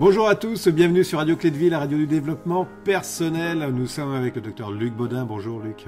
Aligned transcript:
Bonjour 0.00 0.30
à 0.30 0.34
tous, 0.34 0.68
bienvenue 0.68 1.04
sur 1.04 1.18
Radio 1.18 1.36
Clé 1.36 1.50
de 1.50 1.58
Vie, 1.58 1.68
la 1.68 1.78
radio 1.78 1.98
du 1.98 2.06
développement 2.06 2.66
personnel. 2.84 3.68
Nous 3.70 3.86
sommes 3.86 4.14
avec 4.14 4.34
le 4.34 4.40
docteur 4.40 4.70
Luc 4.70 4.94
Baudin. 4.94 5.26
Bonjour 5.26 5.60
Luc. 5.60 5.84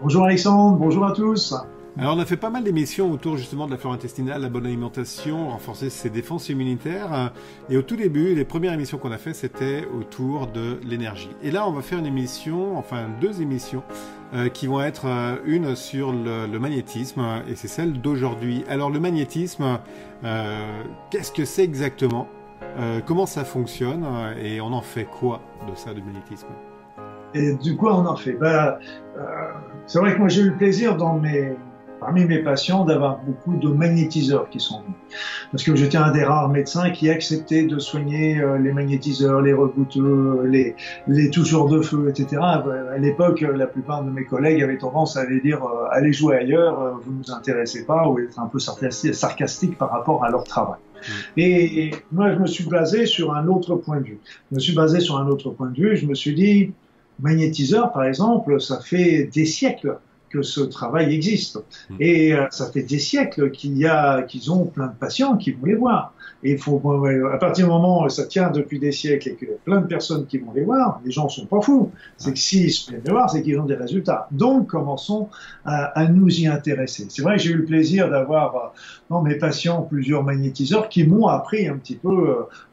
Bonjour 0.00 0.24
Alexandre, 0.24 0.78
bonjour 0.78 1.04
à 1.04 1.12
tous. 1.12 1.54
Alors 1.98 2.16
on 2.16 2.18
a 2.18 2.24
fait 2.24 2.38
pas 2.38 2.48
mal 2.48 2.64
d'émissions 2.64 3.12
autour 3.12 3.36
justement 3.36 3.66
de 3.66 3.72
la 3.72 3.76
flore 3.76 3.92
intestinale, 3.92 4.40
la 4.40 4.48
bonne 4.48 4.64
alimentation, 4.64 5.50
renforcer 5.50 5.90
ses 5.90 6.08
défenses 6.08 6.48
immunitaires. 6.48 7.34
Et 7.68 7.76
au 7.76 7.82
tout 7.82 7.96
début, 7.96 8.34
les 8.34 8.46
premières 8.46 8.72
émissions 8.72 8.96
qu'on 8.96 9.12
a 9.12 9.18
fait, 9.18 9.34
c'était 9.34 9.86
autour 9.94 10.46
de 10.46 10.80
l'énergie. 10.82 11.28
Et 11.42 11.50
là, 11.50 11.68
on 11.68 11.72
va 11.72 11.82
faire 11.82 11.98
une 11.98 12.06
émission, 12.06 12.78
enfin 12.78 13.08
deux 13.20 13.42
émissions, 13.42 13.82
euh, 14.32 14.48
qui 14.48 14.66
vont 14.66 14.80
être 14.80 15.04
euh, 15.08 15.36
une 15.44 15.76
sur 15.76 16.10
le, 16.10 16.46
le 16.46 16.58
magnétisme, 16.58 17.20
et 17.50 17.54
c'est 17.54 17.68
celle 17.68 18.00
d'aujourd'hui. 18.00 18.64
Alors 18.66 18.88
le 18.88 18.98
magnétisme, 18.98 19.78
euh, 20.24 20.82
qu'est-ce 21.10 21.32
que 21.32 21.44
c'est 21.44 21.64
exactement? 21.64 22.28
Euh, 22.62 23.00
Comment 23.04 23.26
ça 23.26 23.44
fonctionne 23.44 24.04
Et 24.40 24.60
on 24.60 24.72
en 24.72 24.80
fait 24.82 25.04
quoi 25.04 25.40
de 25.68 25.74
ça, 25.74 25.94
du 25.94 26.02
magnétisme? 26.02 26.48
Et 27.34 27.54
du 27.54 27.76
coup, 27.76 27.88
on 27.88 28.06
en 28.06 28.16
fait. 28.16 28.34
Ben, 28.34 28.78
C'est 29.86 29.98
vrai 29.98 30.14
que 30.14 30.18
moi 30.18 30.28
j'ai 30.28 30.42
eu 30.42 30.50
le 30.50 30.56
plaisir 30.56 30.96
dans 30.96 31.18
mes 31.18 31.54
parmi 32.00 32.24
mes 32.24 32.38
patients 32.38 32.84
d'avoir 32.84 33.18
beaucoup 33.18 33.56
de 33.56 33.68
magnétiseurs 33.68 34.48
qui 34.50 34.60
sont 34.60 34.80
venus. 34.80 34.96
Parce 35.50 35.62
que 35.62 35.74
j'étais 35.74 35.96
un 35.96 36.10
des 36.10 36.24
rares 36.24 36.48
médecins 36.48 36.90
qui 36.90 37.08
acceptait 37.08 37.64
de 37.64 37.78
soigner 37.78 38.38
euh, 38.40 38.58
les 38.58 38.72
magnétiseurs, 38.72 39.40
les 39.40 39.52
rebouteux, 39.52 40.42
les, 40.44 40.74
les 41.06 41.30
toucheurs 41.30 41.66
de 41.68 41.80
feu, 41.80 42.08
etc. 42.08 42.42
À 42.42 42.98
l'époque, 42.98 43.40
la 43.40 43.66
plupart 43.66 44.04
de 44.04 44.10
mes 44.10 44.24
collègues 44.24 44.62
avaient 44.62 44.78
tendance 44.78 45.16
à 45.16 45.20
aller 45.20 45.40
dire 45.40 45.64
euh, 45.64 45.86
allez 45.90 46.12
jouer 46.12 46.36
ailleurs, 46.36 46.80
euh, 46.80 46.92
vous 47.02 47.12
ne 47.12 47.18
nous 47.18 47.32
intéressez 47.32 47.84
pas, 47.84 48.08
ou 48.08 48.18
être 48.18 48.38
un 48.38 48.46
peu 48.46 48.58
sarcastique 48.58 49.78
par 49.78 49.90
rapport 49.90 50.24
à 50.24 50.30
leur 50.30 50.44
travail. 50.44 50.80
Mmh. 50.94 51.12
Et, 51.36 51.84
et 51.84 51.94
moi, 52.12 52.32
je 52.32 52.38
me 52.38 52.46
suis 52.46 52.64
basé 52.64 53.06
sur 53.06 53.34
un 53.34 53.46
autre 53.48 53.76
point 53.76 53.98
de 54.00 54.04
vue. 54.04 54.18
Je 54.50 54.56
me 54.56 54.60
suis 54.60 54.74
basé 54.74 55.00
sur 55.00 55.18
un 55.18 55.26
autre 55.28 55.50
point 55.50 55.68
de 55.68 55.76
vue. 55.76 55.96
Je 55.96 56.06
me 56.06 56.14
suis 56.14 56.34
dit, 56.34 56.72
magnétiseur, 57.20 57.92
par 57.92 58.04
exemple, 58.04 58.60
ça 58.60 58.80
fait 58.80 59.28
des 59.32 59.44
siècles 59.44 59.98
que 60.34 60.42
ce 60.42 60.62
travail 60.78 61.14
existe. 61.14 61.56
Mmh. 61.58 61.96
Et 62.00 62.34
euh, 62.34 62.46
ça 62.50 62.66
fait 62.72 62.82
des 62.94 63.02
siècles 63.10 63.50
qu'il 63.56 63.74
y 63.78 63.86
a, 63.86 64.22
qu'ils 64.22 64.46
ont 64.56 64.64
plein 64.76 64.88
de 64.94 64.98
patients 65.06 65.36
qui 65.36 65.52
vont 65.52 65.66
les 65.72 65.78
voir. 65.84 66.02
Et 66.46 66.52
il 66.52 66.58
faut, 66.58 66.78
à 67.32 67.38
partir 67.38 67.64
du 67.66 67.72
moment 67.72 68.04
où 68.04 68.08
ça 68.10 68.26
tient 68.26 68.50
depuis 68.50 68.78
des 68.78 68.92
siècles 68.92 69.30
et 69.30 69.34
qu'il 69.36 69.48
y 69.48 69.52
a 69.52 69.60
plein 69.64 69.80
de 69.80 69.86
personnes 69.86 70.26
qui 70.26 70.36
vont 70.36 70.52
les 70.52 70.64
voir, 70.70 71.00
les 71.04 71.10
gens 71.10 71.28
sont 71.30 71.46
pas 71.46 71.62
fous. 71.62 71.90
C'est 72.18 72.34
que 72.34 72.38
s'ils 72.38 72.70
se 72.70 72.90
viennent 72.90 73.00
les 73.06 73.12
voir, 73.12 73.30
c'est 73.30 73.42
qu'ils 73.42 73.58
ont 73.58 73.64
des 73.64 73.80
résultats. 73.86 74.28
Donc, 74.30 74.68
commençons 74.76 75.30
à, 75.64 75.84
à 75.98 76.06
nous 76.06 76.28
y 76.42 76.46
intéresser. 76.46 77.06
C'est 77.08 77.22
vrai 77.22 77.36
que 77.36 77.42
j'ai 77.44 77.52
eu 77.52 77.60
le 77.64 77.64
plaisir 77.64 78.10
d'avoir 78.10 78.56
euh, 78.56 78.60
dans 79.08 79.22
mes 79.22 79.36
patients 79.36 79.80
plusieurs 79.82 80.22
magnétiseurs 80.22 80.90
qui 80.90 81.06
m'ont 81.06 81.28
appris 81.28 81.66
un 81.66 81.78
petit 81.78 81.96
peu 81.96 82.14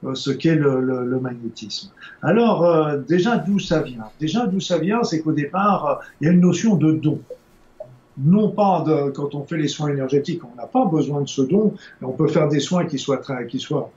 euh, 0.03 0.15
ce 0.15 0.31
qu'est 0.31 0.55
le, 0.55 0.81
le, 0.81 1.05
le, 1.05 1.19
magnétisme. 1.21 1.91
Alors, 2.21 2.65
euh, 2.65 2.97
déjà 2.97 3.37
d'où 3.37 3.57
ça 3.59 3.81
vient? 3.81 4.07
Déjà 4.19 4.47
d'où 4.47 4.59
ça 4.59 4.79
vient, 4.79 5.01
c'est 5.03 5.21
qu'au 5.21 5.31
départ, 5.43 6.01
il 6.19 6.25
y 6.25 6.29
a 6.29 6.33
une 6.33 6.41
notion 6.41 6.75
de 6.75 6.91
don 6.91 7.21
non 8.23 8.49
pas 8.49 8.83
de, 8.85 9.11
quand 9.11 9.35
on 9.35 9.43
fait 9.43 9.57
les 9.57 9.67
soins 9.67 9.89
énergétiques, 9.89 10.41
on 10.43 10.55
n'a 10.55 10.67
pas 10.67 10.85
besoin 10.85 11.21
de 11.21 11.27
ce 11.27 11.41
don, 11.41 11.73
mais 11.99 12.07
on 12.07 12.13
peut 12.13 12.27
faire 12.27 12.47
des 12.47 12.59
soins 12.59 12.85
qui 12.85 12.99
soient, 12.99 13.17
très, 13.17 13.47
qui 13.47 13.59
soient 13.59 13.91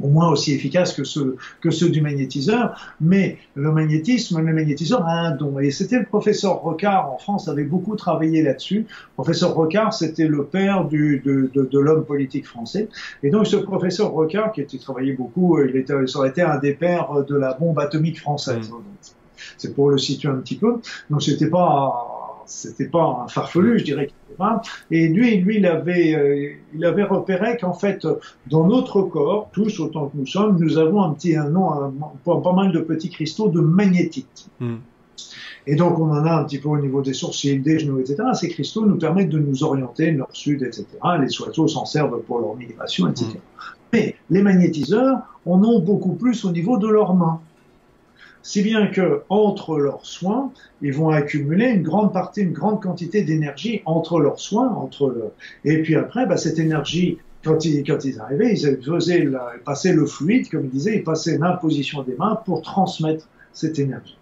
au 0.00 0.08
moins 0.08 0.30
aussi 0.30 0.52
efficaces 0.54 0.92
que 0.92 1.04
ceux, 1.04 1.36
que 1.60 1.70
ceux 1.70 1.90
du 1.90 2.00
magnétiseur, 2.00 2.94
mais 3.00 3.38
le 3.54 3.72
magnétisme, 3.72 4.38
le 4.40 4.52
magnétiseur 4.52 5.04
a 5.04 5.12
un 5.12 5.30
don. 5.32 5.58
Et 5.58 5.70
c'était 5.70 5.98
le 5.98 6.04
professeur 6.04 6.60
Rocard 6.60 7.10
en 7.12 7.18
France, 7.18 7.48
avait 7.48 7.64
beaucoup 7.64 7.96
travaillé 7.96 8.42
là-dessus. 8.42 8.86
Professeur 9.14 9.54
Rocard, 9.54 9.92
c'était 9.92 10.28
le 10.28 10.44
père 10.44 10.84
du, 10.84 11.20
de, 11.24 11.50
de, 11.52 11.64
de 11.64 11.78
l'homme 11.78 12.04
politique 12.04 12.46
français. 12.46 12.88
Et 13.22 13.30
donc 13.30 13.46
ce 13.46 13.56
professeur 13.56 14.10
Rocard, 14.10 14.52
qui 14.52 14.60
était 14.60 14.78
travaillé 14.78 15.12
beaucoup, 15.12 15.58
il, 15.60 15.76
était, 15.76 15.94
ça 16.06 16.18
aurait 16.18 16.28
été 16.28 16.42
un 16.42 16.58
des 16.58 16.74
pères 16.74 17.24
de 17.26 17.34
la 17.34 17.54
bombe 17.54 17.78
atomique 17.78 18.20
française. 18.20 18.70
Mmh. 18.70 18.82
C'est 19.56 19.74
pour 19.74 19.90
le 19.90 19.98
situer 19.98 20.28
un 20.28 20.36
petit 20.36 20.56
peu. 20.56 20.80
Donc 21.10 21.22
c'était 21.22 21.48
pas 21.48 22.07
c'était 22.48 22.86
pas 22.86 23.22
un 23.24 23.28
farfelu, 23.28 23.78
je 23.78 23.84
dirais. 23.84 24.10
Et 24.90 25.08
lui, 25.08 25.36
lui, 25.36 25.56
il 25.58 25.66
avait, 25.66 26.14
euh, 26.14 26.52
il 26.74 26.84
avait 26.84 27.04
repéré 27.04 27.56
qu'en 27.56 27.74
fait, 27.74 28.06
dans 28.46 28.66
notre 28.66 29.02
corps, 29.02 29.50
tous 29.52 29.80
autant 29.80 30.08
que 30.08 30.16
nous 30.16 30.26
sommes, 30.26 30.58
nous 30.58 30.78
avons 30.78 31.02
un 31.02 31.12
petit, 31.12 31.36
un 31.36 31.50
nom, 31.50 31.70
un, 31.72 31.92
pas 32.24 32.52
mal 32.52 32.72
de 32.72 32.80
petits 32.80 33.10
cristaux 33.10 33.48
de 33.48 33.60
magnétite. 33.60 34.48
Mm. 34.60 34.76
Et 35.66 35.76
donc, 35.76 35.98
on 35.98 36.10
en 36.10 36.24
a 36.24 36.32
un 36.32 36.44
petit 36.44 36.58
peu 36.58 36.68
au 36.68 36.78
niveau 36.78 37.02
des 37.02 37.12
sourcils, 37.12 37.58
des 37.58 37.78
genoux, 37.78 38.00
etc. 38.00 38.22
Ces 38.32 38.48
cristaux 38.48 38.86
nous 38.86 38.96
permettent 38.96 39.28
de 39.28 39.38
nous 39.38 39.64
orienter 39.64 40.12
nord-sud, 40.12 40.62
etc. 40.62 40.86
Les 41.20 41.40
oiseaux 41.40 41.68
s'en 41.68 41.84
servent 41.84 42.22
pour 42.22 42.40
leur 42.40 42.56
migration, 42.56 43.08
etc. 43.08 43.26
Mm. 43.26 43.38
Mais 43.92 44.16
les 44.30 44.42
magnétiseurs 44.42 45.18
en 45.44 45.62
ont 45.62 45.80
beaucoup 45.80 46.14
plus 46.14 46.44
au 46.44 46.52
niveau 46.52 46.78
de 46.78 46.88
leurs 46.88 47.14
mains 47.14 47.40
si 48.42 48.62
bien 48.62 48.86
que 48.86 49.22
entre 49.28 49.78
leurs 49.78 50.04
soins, 50.06 50.52
ils 50.80 50.92
vont 50.92 51.10
accumuler 51.10 51.68
une 51.68 51.82
grande 51.82 52.12
partie, 52.12 52.42
une 52.42 52.52
grande 52.52 52.82
quantité 52.82 53.22
d'énergie 53.22 53.82
entre 53.84 54.20
leurs 54.20 54.40
soins, 54.40 54.68
entre 54.74 55.08
le... 55.08 55.24
et 55.64 55.82
puis 55.82 55.96
après, 55.96 56.26
bah, 56.26 56.36
cette 56.36 56.58
énergie, 56.58 57.18
quand 57.44 57.64
ils, 57.64 58.20
arrivaient, 58.20 58.54
ils 58.54 58.82
faisaient 58.82 59.24
la, 59.24 59.52
passer 59.64 59.92
le 59.92 60.06
fluide, 60.06 60.48
comme 60.48 60.64
ils 60.64 60.70
disaient, 60.70 60.96
ils 60.96 61.04
passaient 61.04 61.38
l'imposition 61.38 62.02
des 62.02 62.14
mains 62.16 62.40
pour 62.44 62.62
transmettre 62.62 63.28
cette 63.52 63.78
énergie. 63.78 64.16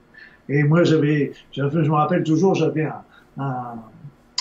Et 0.49 0.63
moi, 0.63 0.85
j'avais, 0.85 1.33
je 1.53 1.63
me 1.63 1.93
rappelle 1.93 2.23
toujours, 2.23 2.55
j'avais 2.55 2.85
un, 2.85 3.03
un, 3.39 3.75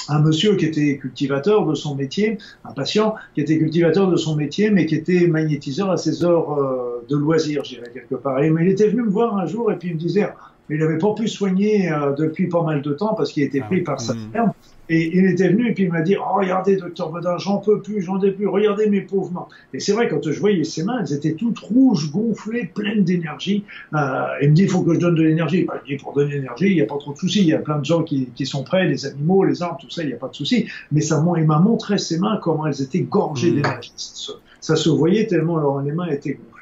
un 0.07 0.19
monsieur 0.19 0.55
qui 0.55 0.65
était 0.65 0.97
cultivateur 0.97 1.65
de 1.65 1.73
son 1.73 1.95
métier, 1.95 2.37
un 2.63 2.71
patient 2.73 3.15
qui 3.33 3.41
était 3.41 3.57
cultivateur 3.57 4.09
de 4.09 4.17
son 4.17 4.35
métier, 4.35 4.69
mais 4.69 4.85
qui 4.85 4.95
était 4.95 5.27
magnétiseur 5.27 5.89
à 5.89 5.97
ses 5.97 6.23
heures 6.23 6.51
euh, 6.53 6.84
de 7.09 7.17
loisirs, 7.17 7.63
j'irais 7.63 7.91
quelque 7.93 8.15
part. 8.15 8.41
Et, 8.41 8.49
mais 8.49 8.65
il 8.65 8.71
était 8.71 8.87
venu 8.87 9.03
me 9.03 9.09
voir 9.09 9.37
un 9.37 9.45
jour 9.45 9.71
et 9.71 9.77
puis 9.77 9.89
il 9.89 9.95
me 9.95 9.99
disait, 9.99 10.27
il 10.69 10.79
n'avait 10.79 10.97
pas 10.97 11.13
pu 11.13 11.27
soigner 11.27 11.91
euh, 11.91 12.13
depuis 12.13 12.47
pas 12.47 12.63
mal 12.63 12.81
de 12.81 12.93
temps 12.93 13.13
parce 13.13 13.31
qu'il 13.31 13.43
était 13.43 13.61
pris 13.61 13.81
ah, 13.81 13.91
par 13.91 14.01
sa 14.01 14.13
mmh. 14.13 14.31
ferme. 14.31 14.51
Et 14.87 15.17
il 15.17 15.25
était 15.25 15.49
venu 15.49 15.69
et 15.69 15.73
puis 15.73 15.85
il 15.85 15.91
m'a 15.91 16.01
dit, 16.01 16.15
oh, 16.15 16.37
regardez, 16.37 16.75
docteur 16.75 17.09
Bodin, 17.09 17.37
j'en 17.39 17.57
peux 17.57 17.81
plus, 17.81 18.01
j'en 18.01 18.21
ai 18.21 18.31
plus, 18.31 18.47
regardez 18.47 18.87
mes 18.87 19.01
pauvres 19.01 19.31
mains. 19.31 19.47
Et 19.73 19.79
c'est 19.79 19.93
vrai, 19.93 20.07
quand 20.07 20.21
je 20.29 20.39
voyais 20.39 20.63
ses 20.63 20.83
mains, 20.83 20.99
elles 21.01 21.13
étaient 21.13 21.33
toutes 21.33 21.57
rouges, 21.57 22.11
gonflées, 22.11 22.69
pleines 22.73 23.03
d'énergie. 23.03 23.63
Euh, 23.95 24.25
il 24.43 24.51
me 24.51 24.55
dit, 24.55 24.63
il 24.63 24.69
faut 24.69 24.83
que 24.83 24.93
je 24.93 24.99
donne 24.99 25.15
de 25.15 25.23
l'énergie. 25.23 25.63
Bah, 25.63 25.81
je 25.83 25.95
dis, 25.95 25.97
pour 25.97 26.13
donner 26.13 26.33
de 26.33 26.35
l'énergie, 26.35 26.67
il 26.67 26.75
n'y 26.75 26.81
a 26.81 26.85
pas 26.85 26.97
trop 26.97 27.13
de 27.13 27.17
soucis. 27.17 27.41
Il 27.41 27.47
y 27.47 27.53
a 27.53 27.59
plein 27.59 27.79
de 27.79 27.85
gens 27.85 28.03
qui, 28.03 28.29
qui 28.35 28.45
sont 28.45 28.63
prêts, 28.63 28.87
les 28.87 29.07
animaux, 29.07 29.43
les 29.43 29.63
arbres, 29.63 29.79
tout 29.81 29.89
ça, 29.89 30.03
il 30.03 30.07
n'y 30.07 30.13
a 30.13 30.17
pas 30.17 30.27
de 30.27 30.35
soucis. 30.35 30.67
Mais 30.91 31.01
ça, 31.01 31.23
il 31.37 31.45
m'a 31.45 31.59
montré 31.59 31.97
ses 31.97 32.19
mains, 32.19 32.39
comment 32.41 32.67
elles 32.67 32.81
étaient 32.81 33.01
gorgées 33.01 33.51
mmh. 33.51 33.55
d'énergie. 33.55 33.93
Ça, 33.95 34.33
ça, 34.61 34.75
se 34.75 34.89
voyait 34.89 35.25
tellement 35.25 35.57
alors, 35.57 35.81
les 35.81 35.93
mains 35.93 36.07
étaient 36.07 36.33
gonflées. 36.33 36.54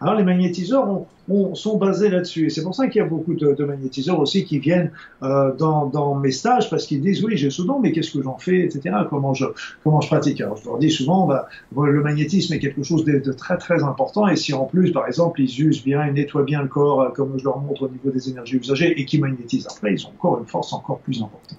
Alors 0.00 0.14
les 0.14 0.24
magnétiseurs 0.24 0.88
ont, 0.88 1.06
ont, 1.28 1.54
sont 1.54 1.78
basés 1.78 2.08
là-dessus. 2.08 2.46
Et 2.46 2.50
c'est 2.50 2.62
pour 2.62 2.74
ça 2.74 2.88
qu'il 2.88 3.00
y 3.00 3.04
a 3.04 3.08
beaucoup 3.08 3.34
de, 3.34 3.52
de, 3.52 3.64
magnétiseurs 3.64 4.18
aussi 4.18 4.44
qui 4.44 4.58
viennent 4.58 4.90
euh, 5.22 5.52
dans, 5.54 5.86
dans, 5.86 6.14
mes 6.14 6.30
stages 6.30 6.70
parce 6.70 6.86
qu'ils 6.86 7.00
disent 7.00 7.24
oui 7.24 7.36
j'ai 7.36 7.50
ce 7.50 7.62
don 7.62 7.80
mais 7.80 7.92
qu'est-ce 7.92 8.16
que 8.16 8.22
j'en 8.22 8.38
fais 8.38 8.60
etc. 8.60 8.94
Comment 9.08 9.34
je 9.34 9.46
comment 9.84 10.00
je 10.00 10.08
pratique. 10.08 10.40
Alors 10.40 10.56
je 10.56 10.64
leur 10.66 10.78
dis 10.78 10.90
souvent 10.90 11.26
bah, 11.26 11.48
le 11.74 12.02
magnétisme 12.02 12.54
est 12.54 12.58
quelque 12.58 12.82
chose 12.82 13.04
de, 13.04 13.18
de, 13.18 13.32
très 13.32 13.58
très 13.58 13.82
important 13.82 14.28
et 14.28 14.36
si 14.36 14.52
en 14.54 14.64
plus 14.64 14.92
par 14.92 15.06
exemple 15.06 15.40
ils 15.40 15.62
usent 15.62 15.84
bien, 15.84 16.06
ils 16.06 16.14
nettoient 16.14 16.44
bien 16.44 16.62
le 16.62 16.68
corps 16.68 17.02
euh, 17.02 17.08
comme 17.10 17.38
je 17.38 17.44
leur 17.44 17.58
montre 17.58 17.82
au 17.82 17.88
niveau 17.88 18.10
des 18.10 18.28
énergies 18.28 18.56
usagées 18.56 18.98
et 18.98 19.04
qui 19.04 19.18
magnétisent 19.18 19.68
après 19.70 19.94
ils 19.94 20.06
ont 20.06 20.10
encore 20.10 20.38
une 20.38 20.46
force 20.46 20.72
encore 20.72 20.98
plus 21.00 21.22
importante. 21.22 21.58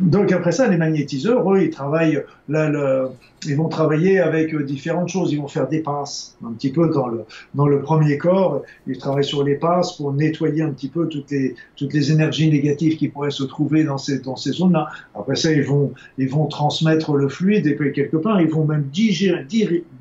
Donc 0.00 0.30
après 0.30 0.52
ça, 0.52 0.68
les 0.68 0.76
magnétiseurs, 0.76 1.50
eux, 1.50 1.62
ils 1.62 1.70
travaillent, 1.70 2.22
là, 2.48 2.68
le, 2.68 3.08
ils 3.46 3.56
vont 3.56 3.68
travailler 3.68 4.20
avec 4.20 4.54
euh, 4.54 4.62
différentes 4.62 5.08
choses. 5.08 5.32
Ils 5.32 5.40
vont 5.40 5.48
faire 5.48 5.68
des 5.68 5.80
passes, 5.80 6.36
un 6.44 6.52
petit 6.52 6.70
peu 6.70 6.88
dans 6.90 7.08
le 7.08 7.24
dans 7.54 7.66
le 7.66 7.80
premier 7.80 8.18
corps. 8.18 8.62
Ils 8.86 8.98
travaillent 8.98 9.24
sur 9.24 9.44
les 9.44 9.54
passes 9.54 9.96
pour 9.96 10.12
nettoyer 10.12 10.62
un 10.62 10.70
petit 10.70 10.88
peu 10.88 11.08
toutes 11.08 11.30
les 11.30 11.54
toutes 11.76 11.92
les 11.92 12.12
énergies 12.12 12.50
négatives 12.50 12.96
qui 12.96 13.08
pourraient 13.08 13.30
se 13.30 13.44
trouver 13.44 13.84
dans 13.84 13.98
ces 13.98 14.18
dans 14.18 14.36
ces 14.36 14.52
zones-là. 14.52 14.88
Après 15.14 15.36
ça, 15.36 15.52
ils 15.52 15.64
vont 15.64 15.92
ils 16.18 16.28
vont 16.28 16.46
transmettre 16.46 17.14
le 17.14 17.28
fluide 17.28 17.66
et 17.66 17.74
puis 17.74 17.92
quelque 17.92 18.16
part, 18.16 18.40
ils 18.40 18.48
vont 18.48 18.64
même 18.64 18.84
diriger, 18.92 19.46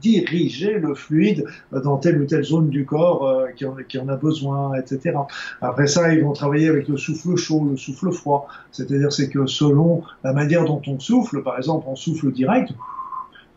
diriger 0.02 0.80
le 0.80 0.96
fluide 0.96 1.46
dans 1.72 1.98
telle 1.98 2.22
ou 2.22 2.26
telle 2.26 2.44
zone 2.44 2.70
du 2.70 2.86
corps 2.86 3.28
euh, 3.28 3.48
qui, 3.56 3.66
en, 3.66 3.76
qui 3.88 3.98
en 3.98 4.08
a 4.10 4.16
besoin, 4.16 4.74
etc. 4.76 5.18
Après 5.62 5.88
ça, 5.88 6.14
ils 6.14 6.24
vont 6.24 6.34
travailler 6.34 6.70
avec 6.70 6.88
le 6.88 6.98
souffle 6.98 7.36
chaud, 7.36 7.68
le 7.70 7.78
souffle 7.78 8.12
froid. 8.12 8.48
C'est-à-dire 8.72 9.12
c'est 9.12 9.30
que 9.30 9.46
selon 9.46 10.04
la 10.24 10.34
manière 10.34 10.66
dont 10.66 10.82
on 10.88 11.00
souffle, 11.00 11.42
par 11.44 11.58
exemple, 11.58 11.86
on 11.88 11.96
souffle 11.96 12.32
direct, 12.32 12.72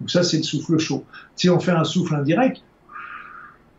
donc 0.01 0.11
ça 0.11 0.23
c'est 0.23 0.39
le 0.39 0.43
souffle 0.43 0.79
chaud. 0.79 1.05
Si 1.37 1.51
on 1.51 1.59
fait 1.61 1.73
un 1.73 1.85
souffle 1.85 2.15
indirect, 2.15 2.63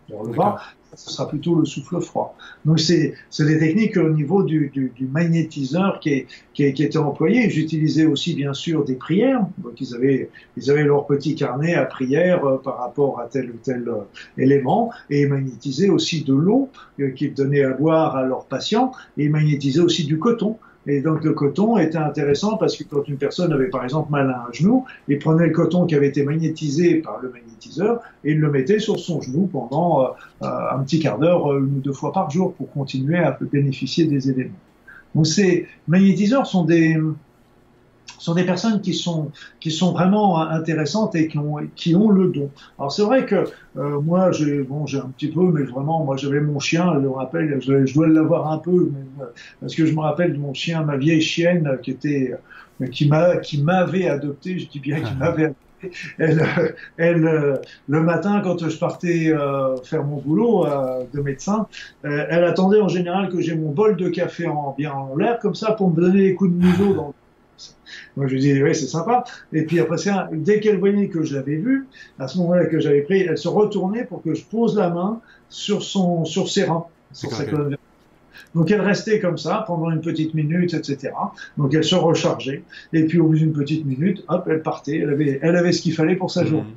vers 0.09 0.23
le 0.23 0.33
bas, 0.33 0.59
ce 0.95 1.11
sera 1.11 1.27
plutôt 1.27 1.55
le 1.55 1.65
souffle 1.65 2.01
froid. 2.01 2.35
Donc 2.65 2.79
c'est 2.79 3.13
des 3.39 3.59
techniques 3.59 3.95
au 3.97 4.09
niveau 4.09 4.43
du, 4.43 4.69
du, 4.73 4.91
du 4.95 5.05
magnétiseur 5.05 5.99
qui, 5.99 6.09
est, 6.09 6.27
qui, 6.53 6.73
qui 6.73 6.83
était 6.83 6.97
employé. 6.97 7.49
J'utilisais 7.49 8.05
aussi 8.05 8.33
bien 8.33 8.53
sûr 8.53 8.85
des 8.85 8.95
prières. 8.95 9.45
Donc 9.59 9.79
ils 9.79 9.93
avaient, 9.95 10.29
ils 10.57 10.71
avaient 10.71 10.83
leur 10.83 11.05
petit 11.05 11.35
carnet 11.35 11.75
à 11.75 11.85
prière 11.85 12.43
euh, 12.43 12.57
par 12.57 12.79
rapport 12.79 13.19
à 13.19 13.27
tel 13.27 13.51
ou 13.51 13.57
tel 13.61 13.87
euh, 13.87 14.01
élément 14.37 14.91
et 15.09 15.21
ils 15.21 15.29
magnétisaient 15.29 15.89
aussi 15.89 16.23
de 16.23 16.33
l'eau 16.33 16.69
euh, 16.99 17.11
qu'ils 17.11 17.33
donnaient 17.33 17.63
à 17.63 17.71
boire 17.71 18.15
à 18.15 18.23
leurs 18.23 18.45
patients 18.45 18.91
et 19.17 19.25
ils 19.25 19.31
magnétisaient 19.31 19.81
aussi 19.81 20.05
du 20.05 20.17
coton 20.17 20.57
Et 20.87 21.01
donc 21.01 21.23
le 21.23 21.33
coton 21.33 21.77
était 21.77 21.97
intéressant 21.97 22.57
parce 22.57 22.75
que 22.77 22.83
quand 22.83 23.07
une 23.07 23.17
personne 23.17 23.51
avait 23.51 23.67
par 23.67 23.83
exemple 23.83 24.11
mal 24.11 24.29
à 24.29 24.47
un 24.49 24.53
genou, 24.53 24.85
il 25.07 25.19
prenait 25.19 25.47
le 25.47 25.53
coton 25.53 25.85
qui 25.85 25.95
avait 25.95 26.07
été 26.07 26.23
magnétisé 26.23 26.95
par 26.95 27.19
le 27.21 27.29
magnétiseur 27.29 28.01
et 28.23 28.31
il 28.31 28.39
le 28.39 28.49
mettait 28.49 28.79
sur 28.79 28.97
son 28.97 29.21
genou 29.21 29.47
pendant 29.47 30.05
euh, 30.05 30.11
un 30.41 30.79
petit 30.79 30.99
quart 30.99 31.19
d'heure, 31.19 31.57
une 31.57 31.77
ou 31.77 31.81
deux 31.81 31.93
fois 31.93 32.13
par 32.13 32.31
jour 32.31 32.53
pour 32.53 32.71
continuer 32.71 33.17
à 33.17 33.37
bénéficier 33.51 34.05
des 34.05 34.29
éléments. 34.29 34.55
Donc 35.15 35.27
ces 35.27 35.67
magnétiseurs 35.87 36.47
sont 36.47 36.63
des, 36.63 36.97
sont 38.19 38.35
des 38.35 38.45
personnes 38.45 38.81
qui 38.81 38.93
sont 38.93 39.31
qui 39.59 39.71
sont 39.71 39.91
vraiment 39.91 40.39
intéressantes 40.39 41.15
et 41.15 41.27
qui 41.27 41.37
ont 41.37 41.57
qui 41.75 41.95
ont 41.95 42.09
le 42.09 42.29
don. 42.29 42.49
Alors 42.77 42.91
c'est 42.91 43.03
vrai 43.03 43.25
que 43.25 43.45
euh, 43.77 43.99
moi 44.01 44.31
j'ai 44.31 44.61
bon 44.63 44.85
j'ai 44.85 44.99
un 44.99 45.09
petit 45.17 45.29
peu 45.29 45.43
mais 45.51 45.63
vraiment 45.63 46.03
moi 46.03 46.17
j'avais 46.17 46.41
mon 46.41 46.59
chien 46.59 46.91
je 46.95 46.99
me 46.99 47.09
rappelle 47.09 47.59
je, 47.61 47.85
je 47.85 47.93
dois 47.93 48.07
l'avoir 48.07 48.51
un 48.51 48.57
peu 48.57 48.91
mais, 48.93 49.23
euh, 49.23 49.27
parce 49.61 49.75
que 49.75 49.85
je 49.85 49.93
me 49.93 50.01
rappelle 50.01 50.33
de 50.33 50.39
mon 50.39 50.53
chien 50.53 50.83
ma 50.83 50.97
vieille 50.97 51.21
chienne 51.21 51.77
qui 51.81 51.91
était 51.91 52.35
euh, 52.81 52.87
qui 52.87 53.07
m'a 53.07 53.37
qui 53.37 53.61
m'avait 53.61 54.07
adopté 54.07 54.59
je 54.59 54.67
dis 54.67 54.79
bien 54.79 55.01
qui 55.01 55.13
m'avait 55.15 55.45
adopté 55.45 55.63
elle, 56.17 56.75
elle, 56.97 57.61
le 57.87 58.01
matin, 58.01 58.41
quand 58.43 58.67
je 58.67 58.77
partais 58.77 59.31
euh, 59.31 59.77
faire 59.77 60.03
mon 60.03 60.17
boulot 60.17 60.65
euh, 60.65 61.03
de 61.13 61.21
médecin, 61.21 61.67
euh, 62.05 62.25
elle 62.29 62.43
attendait 62.43 62.81
en 62.81 62.87
général 62.87 63.29
que 63.29 63.41
j'ai 63.41 63.55
mon 63.55 63.71
bol 63.71 63.95
de 63.95 64.09
café 64.09 64.47
en 64.47 64.75
bien 64.77 64.91
en 64.91 65.15
l'air, 65.15 65.39
comme 65.39 65.55
ça, 65.55 65.71
pour 65.71 65.89
me 65.89 65.95
donner 65.95 66.21
des 66.29 66.35
coups 66.35 66.51
de 66.51 66.57
museau 66.57 66.93
dans 66.93 67.13
moi, 68.15 68.27
je 68.27 68.33
lui 68.33 68.41
dis, 68.41 68.63
oui, 68.63 68.75
c'est 68.75 68.87
sympa. 68.87 69.23
Et 69.53 69.63
puis 69.63 69.79
après 69.79 69.97
ça, 69.97 70.29
dès 70.31 70.59
qu'elle 70.59 70.77
voyait 70.77 71.07
que 71.07 71.23
je 71.23 71.35
l'avais 71.35 71.55
vu, 71.55 71.87
à 72.19 72.27
ce 72.27 72.37
moment-là 72.39 72.65
que 72.65 72.79
j'avais 72.79 73.01
pris, 73.01 73.21
elle 73.21 73.37
se 73.37 73.47
retournait 73.47 74.05
pour 74.05 74.21
que 74.21 74.33
je 74.33 74.43
pose 74.45 74.75
la 74.75 74.89
main 74.89 75.21
sur 75.49 75.83
son, 75.83 76.25
sur 76.25 76.49
ses 76.49 76.65
reins, 76.65 76.85
sur 77.11 77.31
sa 77.31 77.45
colonne 77.45 77.77
donc 78.55 78.71
elle 78.71 78.81
restait 78.81 79.19
comme 79.19 79.37
ça 79.37 79.63
pendant 79.67 79.91
une 79.91 80.01
petite 80.01 80.33
minute, 80.33 80.73
etc. 80.73 81.13
Donc 81.57 81.73
elle 81.73 81.83
se 81.83 81.95
rechargeait. 81.95 82.63
Et 82.93 83.05
puis 83.05 83.19
au 83.19 83.27
bout 83.27 83.35
d'une 83.35 83.53
petite 83.53 83.85
minute, 83.85 84.23
hop, 84.27 84.47
elle 84.49 84.61
partait. 84.61 84.97
Elle 84.97 85.09
avait, 85.09 85.39
elle 85.41 85.55
avait 85.55 85.71
ce 85.71 85.81
qu'il 85.81 85.93
fallait 85.93 86.15
pour 86.15 86.31
sa 86.31 86.43
mmh. 86.43 86.47
journée. 86.47 86.73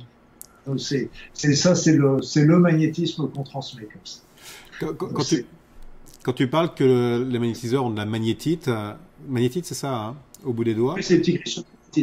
Donc 0.67 0.79
c'est, 0.79 1.09
ça, 1.33 1.75
c'est 1.75 1.93
le, 1.93 2.19
le 2.35 2.59
magnétisme 2.59 3.27
qu'on 3.29 3.43
transmet 3.43 3.83
comme 3.83 4.01
ça. 4.03 4.19
Quand, 4.79 5.23
tu, 5.23 5.45
quand 6.23 6.33
tu 6.33 6.47
parles 6.47 6.73
que 6.73 7.27
les 7.29 7.39
magnétiseurs 7.39 7.85
ont 7.85 7.89
de 7.89 7.97
la 7.97 8.05
magnétite, 8.05 8.69
euh, 8.69 8.93
magnétite 9.27 9.65
c'est 9.65 9.75
ça, 9.75 9.93
hein, 9.93 10.15
au 10.43 10.53
bout 10.53 10.63
des 10.63 10.73
doigts? 10.73 10.95
C'est 11.01 11.21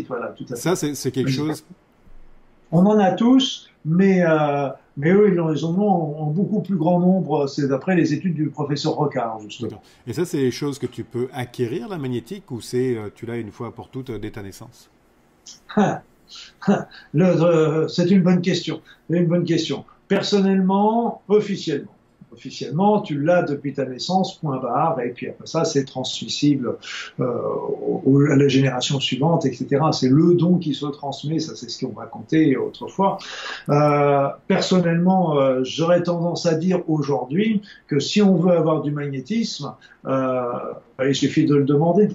voilà, 0.07 0.29
tout 0.29 0.45
à 0.45 0.55
fait. 0.55 0.57
Ça, 0.57 0.77
c'est, 0.77 1.11
quelque 1.11 1.31
chose? 1.31 1.65
On 2.71 2.87
en 2.87 2.97
a 2.99 3.11
tous, 3.11 3.69
mais 3.85 4.23
euh, 4.23 4.69
mais 4.97 5.11
eux, 5.11 5.33
ils 5.33 5.41
en 5.41 5.79
ont 5.79 6.21
en, 6.21 6.27
beaucoup 6.27 6.61
plus 6.61 6.77
grand 6.77 7.01
nombre. 7.01 7.49
C'est 7.49 7.67
d'après 7.67 7.97
les 7.97 8.15
études 8.15 8.35
du 8.35 8.51
professeur 8.51 8.93
Rocard, 8.93 9.41
justement. 9.41 9.83
Et 10.07 10.13
ça, 10.13 10.25
c'est 10.25 10.39
des 10.39 10.53
choses 10.53 10.79
que 10.79 10.87
tu 10.87 11.03
peux 11.03 11.29
acquérir, 11.33 11.89
la 11.89 11.99
magnétique, 11.99 12.51
ou 12.53 12.61
c'est 12.61 12.97
euh, 12.97 13.09
tu 13.13 13.27
l'as 13.27 13.39
une 13.39 13.51
fois 13.51 13.75
pour 13.75 13.89
toutes 13.89 14.13
dès 14.13 14.31
ta 14.31 14.43
naissance? 14.43 14.91
C'est 17.89 18.11
une 18.11 18.23
bonne 18.23 18.41
question. 18.41 18.81
Une 19.09 19.27
bonne 19.27 19.45
question. 19.45 19.85
Personnellement, 20.07 21.23
officiellement, 21.27 21.91
officiellement, 22.33 23.01
tu 23.01 23.21
l'as 23.21 23.43
depuis 23.43 23.73
ta 23.73 23.85
naissance, 23.85 24.39
point 24.39 24.59
barre, 24.59 25.01
et 25.01 25.11
puis 25.11 25.29
après 25.29 25.47
ça, 25.47 25.65
c'est 25.65 25.85
transmissible 25.85 26.77
euh, 27.21 28.33
à 28.33 28.37
la 28.37 28.49
génération 28.49 29.01
suivante, 29.01 29.47
etc. 29.47 29.83
C'est 29.93 30.09
le 30.09 30.35
don 30.35 30.59
qui 30.59 30.75
se 30.75 30.87
transmet, 30.87 31.39
ça 31.39 31.57
c'est 31.57 31.69
ce 31.69 31.85
qu'on 31.85 31.95
racontait 31.95 32.57
autrefois. 32.57 33.19
Euh, 33.69 34.29
personnellement, 34.47 35.39
euh, 35.39 35.61
j'aurais 35.65 36.03
tendance 36.03 36.47
à 36.47 36.55
dire 36.55 36.83
aujourd'hui 36.89 37.63
que 37.87 37.99
si 37.99 38.23
on 38.23 38.37
veut 38.37 38.57
avoir 38.57 38.83
du 38.83 38.91
magnétisme, 38.91 39.75
il 40.07 41.15
suffit 41.15 41.47
de 41.47 41.55
le 41.55 41.65
demander. 41.65 42.09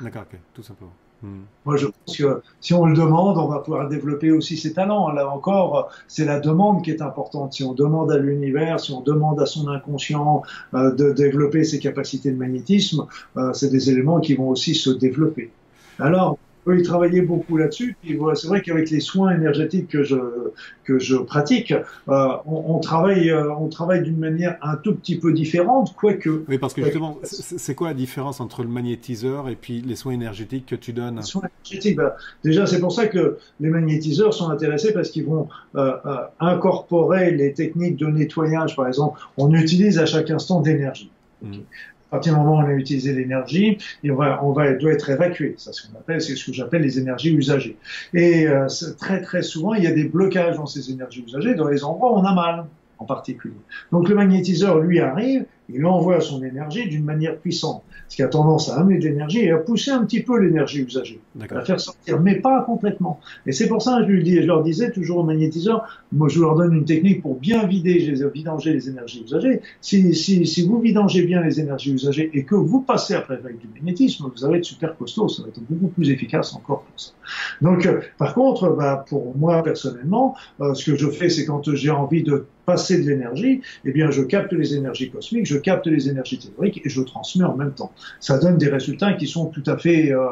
D'accord, 0.00 0.24
tout 0.54 0.62
simplement. 0.62 0.92
Hmm. 1.22 1.40
Moi, 1.64 1.76
je 1.76 1.86
pense 1.86 2.16
que 2.16 2.42
si 2.60 2.74
on 2.74 2.86
le 2.86 2.96
demande, 2.96 3.38
on 3.38 3.48
va 3.48 3.58
pouvoir 3.58 3.88
développer 3.88 4.30
aussi 4.30 4.56
ses 4.56 4.72
talents. 4.72 5.10
Là 5.10 5.28
encore, 5.28 5.90
c'est 6.06 6.24
la 6.24 6.38
demande 6.38 6.84
qui 6.84 6.90
est 6.90 7.02
importante. 7.02 7.54
Si 7.54 7.64
on 7.64 7.72
demande 7.72 8.12
à 8.12 8.18
l'univers, 8.18 8.78
si 8.78 8.92
on 8.92 9.00
demande 9.00 9.40
à 9.40 9.46
son 9.46 9.68
inconscient 9.68 10.42
euh, 10.74 10.92
de 10.94 11.10
développer 11.10 11.64
ses 11.64 11.80
capacités 11.80 12.30
de 12.30 12.36
magnétisme, 12.36 13.06
euh, 13.36 13.52
c'est 13.52 13.70
des 13.70 13.90
éléments 13.90 14.20
qui 14.20 14.34
vont 14.34 14.48
aussi 14.48 14.74
se 14.74 14.90
développer. 14.90 15.50
Alors, 15.98 16.38
il 16.76 16.82
travaillait 16.82 17.22
beaucoup 17.22 17.56
là-dessus. 17.56 17.96
c'est 18.02 18.48
vrai 18.48 18.62
qu'avec 18.62 18.90
les 18.90 19.00
soins 19.00 19.34
énergétiques 19.34 19.88
que 19.88 20.02
je 20.02 20.16
que 20.84 20.98
je 20.98 21.16
pratique, 21.16 21.72
euh, 22.08 22.28
on, 22.46 22.78
travaille 22.78 23.30
euh, 23.30 23.52
on 23.54 23.68
travaille 23.68 24.02
d'une 24.02 24.16
manière 24.18 24.56
un 24.62 24.76
tout 24.76 24.94
petit 24.94 25.18
peu 25.18 25.32
différente, 25.32 25.94
quoique. 25.94 26.44
Oui, 26.48 26.58
parce 26.58 26.72
que 26.72 26.82
justement, 26.82 27.18
c'est 27.22 27.74
quoi 27.74 27.88
la 27.88 27.94
différence 27.94 28.40
entre 28.40 28.62
le 28.62 28.68
magnétiseur 28.68 29.48
et 29.48 29.56
puis 29.56 29.82
les 29.82 29.96
soins 29.96 30.12
énergétiques 30.12 30.66
que 30.66 30.76
tu 30.76 30.92
donnes? 30.92 31.16
Les 31.16 31.22
soins 31.22 31.42
énergétiques, 31.42 31.96
bah, 31.96 32.16
déjà 32.42 32.66
c'est 32.66 32.80
pour 32.80 32.92
ça 32.92 33.06
que 33.06 33.36
les 33.60 33.68
magnétiseurs 33.68 34.32
sont 34.32 34.48
intéressés 34.48 34.92
parce 34.92 35.10
qu'ils 35.10 35.26
vont 35.26 35.48
euh, 35.76 35.92
incorporer 36.40 37.32
les 37.32 37.52
techniques 37.52 37.96
de 37.96 38.06
nettoyage, 38.06 38.74
par 38.74 38.88
exemple. 38.88 39.20
On 39.36 39.52
utilise 39.52 39.98
à 39.98 40.06
chaque 40.06 40.30
instant 40.30 40.60
d'énergie. 40.60 41.10
Mmh 41.42 41.58
à 42.08 42.16
partir 42.16 42.32
du 42.32 42.40
moment 42.40 42.56
où 42.56 42.62
on 42.62 42.66
a 42.66 42.72
utilisé 42.72 43.12
l'énergie, 43.12 43.78
on 44.08 44.14
va, 44.14 44.42
on 44.42 44.52
va, 44.52 44.72
doit 44.72 44.92
être 44.92 45.10
évacué. 45.10 45.54
Ça, 45.58 45.72
ce 45.72 45.82
qu'on 45.82 45.98
c'est 46.20 46.36
ce 46.36 46.46
que 46.46 46.52
j'appelle 46.54 46.82
les 46.82 46.98
énergies 46.98 47.34
usagées. 47.34 47.76
Et 48.14 48.46
euh, 48.46 48.66
très 48.98 49.20
très 49.20 49.42
souvent, 49.42 49.74
il 49.74 49.84
y 49.84 49.86
a 49.86 49.92
des 49.92 50.04
blocages 50.04 50.56
dans 50.56 50.66
ces 50.66 50.90
énergies 50.90 51.24
usagées 51.26 51.54
dans 51.54 51.68
les 51.68 51.84
endroits 51.84 52.12
où 52.12 52.16
on 52.16 52.24
a 52.24 52.34
mal 52.34 52.64
en 52.98 53.04
particulier. 53.04 53.54
Donc 53.92 54.08
le 54.08 54.14
magnétiseur, 54.14 54.78
lui, 54.80 55.00
arrive, 55.00 55.44
il 55.68 55.84
envoie 55.84 56.20
son 56.20 56.42
énergie 56.42 56.88
d'une 56.88 57.04
manière 57.04 57.36
puissante, 57.36 57.82
ce 58.08 58.16
qui 58.16 58.22
a 58.22 58.28
tendance 58.28 58.70
à 58.70 58.78
amener 58.78 58.98
de 58.98 59.04
l'énergie 59.04 59.40
et 59.40 59.50
à 59.50 59.58
pousser 59.58 59.90
un 59.90 60.04
petit 60.04 60.22
peu 60.22 60.38
l'énergie 60.38 60.80
usagée, 60.80 61.20
à 61.50 61.64
faire 61.64 61.78
sortir, 61.78 62.20
mais 62.20 62.36
pas 62.36 62.62
complètement. 62.62 63.20
Et 63.46 63.52
c'est 63.52 63.68
pour 63.68 63.82
ça 63.82 63.98
que 63.98 64.06
je, 64.06 64.12
lui 64.12 64.22
dis, 64.22 64.36
je 64.36 64.46
leur 64.46 64.62
disais 64.62 64.90
toujours 64.90 65.18
aux 65.18 65.24
magnétiseurs, 65.24 66.04
moi 66.12 66.28
je 66.28 66.40
leur 66.40 66.54
donne 66.54 66.74
une 66.74 66.84
technique 66.84 67.22
pour 67.22 67.36
bien 67.36 67.66
vider, 67.66 68.14
vidanger 68.34 68.72
les 68.72 68.88
énergies 68.88 69.24
usagées. 69.24 69.60
Si, 69.80 70.14
si, 70.14 70.46
si 70.46 70.66
vous 70.66 70.80
vidangez 70.80 71.22
bien 71.22 71.42
les 71.42 71.60
énergies 71.60 71.92
usagées 71.92 72.30
et 72.32 72.44
que 72.44 72.54
vous 72.54 72.80
passez 72.80 73.14
après 73.14 73.34
avec 73.34 73.58
du 73.58 73.68
magnétisme, 73.74 74.30
vous 74.34 74.44
allez 74.44 74.58
être 74.58 74.64
super 74.64 74.96
costaud, 74.96 75.28
ça 75.28 75.42
va 75.42 75.48
être 75.48 75.60
beaucoup 75.68 75.88
plus 75.88 76.10
efficace 76.10 76.54
encore 76.54 76.82
pour 76.82 76.98
ça. 76.98 77.12
Donc, 77.60 77.84
euh, 77.86 78.00
par 78.16 78.34
contre, 78.34 78.70
bah, 78.70 79.04
pour 79.08 79.36
moi 79.36 79.62
personnellement, 79.62 80.34
euh, 80.60 80.74
ce 80.74 80.90
que 80.90 80.96
je 80.96 81.08
fais, 81.10 81.28
c'est 81.28 81.44
quand 81.44 81.74
j'ai 81.74 81.90
envie 81.90 82.22
de 82.22 82.46
passer 82.68 83.02
de 83.02 83.08
l'énergie, 83.08 83.62
eh 83.86 83.92
bien, 83.92 84.10
je 84.10 84.22
capte 84.22 84.52
les 84.52 84.74
énergies 84.74 85.10
cosmiques, 85.10 85.46
je 85.46 85.56
capte 85.56 85.86
les 85.86 86.10
énergies 86.10 86.38
théoriques 86.38 86.82
et 86.84 86.90
je 86.90 87.00
transmets 87.00 87.48
en 87.52 87.56
même 87.56 87.72
temps. 87.72 87.92
Ça 88.20 88.36
donne 88.38 88.58
des 88.58 88.68
résultats 88.68 89.14
qui 89.14 89.26
sont 89.26 89.46
tout 89.46 89.62
à 89.66 89.78
fait 89.78 90.12
euh, 90.12 90.26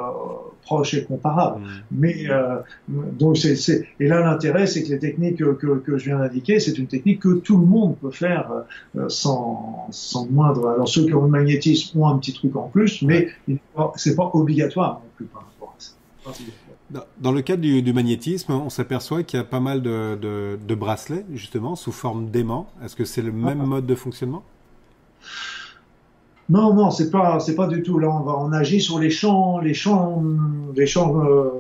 proches 0.60 0.92
et 0.92 1.04
comparables. 1.04 1.60
Mmh. 1.62 1.68
Mais 1.92 2.16
euh, 2.28 2.56
donc 2.88 3.38
c'est 3.38 3.86
et 4.00 4.06
là 4.06 4.20
l'intérêt, 4.20 4.66
c'est 4.66 4.82
que 4.84 4.90
les 4.90 4.98
techniques 4.98 5.38
que, 5.38 5.78
que 5.86 5.96
je 5.96 6.04
viens 6.10 6.18
d'indiquer, 6.18 6.60
c'est 6.60 6.76
une 6.76 6.88
technique 6.88 7.20
que 7.20 7.34
tout 7.46 7.56
le 7.56 7.64
monde 7.64 7.96
peut 8.02 8.10
faire 8.26 8.46
euh, 8.96 9.08
sans, 9.08 9.86
sans 9.90 10.26
moindre. 10.26 10.68
Alors 10.68 10.88
ceux 10.88 11.06
qui 11.06 11.14
ont 11.14 11.22
le 11.22 11.30
magnétisme 11.38 11.98
ont 11.98 12.08
un 12.08 12.18
petit 12.18 12.34
truc 12.34 12.54
en 12.56 12.68
plus, 12.68 13.00
mais 13.00 13.28
c'est 13.96 14.14
pas 14.14 14.30
obligatoire 14.34 15.00
non 15.02 15.10
plus 15.16 15.24
par 15.24 15.42
rapport 15.48 15.74
à 15.74 15.80
ça. 15.80 15.92
Dans 16.90 17.32
le 17.32 17.42
cadre 17.42 17.62
du, 17.62 17.92
magnétisme, 17.92 18.52
on 18.52 18.70
s'aperçoit 18.70 19.24
qu'il 19.24 19.38
y 19.38 19.40
a 19.40 19.44
pas 19.44 19.60
mal 19.60 19.82
de, 19.82 20.74
bracelets, 20.74 21.26
justement, 21.32 21.74
sous 21.74 21.92
forme 21.92 22.30
d'aimants. 22.30 22.68
Est-ce 22.84 22.94
que 22.94 23.04
c'est 23.04 23.22
le 23.22 23.32
même 23.32 23.60
ah. 23.62 23.66
mode 23.66 23.86
de 23.86 23.94
fonctionnement? 23.94 24.44
Non, 26.48 26.72
non, 26.74 26.92
c'est 26.92 27.10
pas, 27.10 27.40
c'est 27.40 27.56
pas 27.56 27.66
du 27.66 27.82
tout. 27.82 27.98
Là, 27.98 28.08
on, 28.08 28.52
agit 28.52 28.80
sur 28.80 29.00
les 29.00 29.10
champs, 29.10 29.58
les 29.58 29.74
champs, 29.74 30.22
les 30.76 30.86
champs 30.86 31.24
euh, 31.24 31.50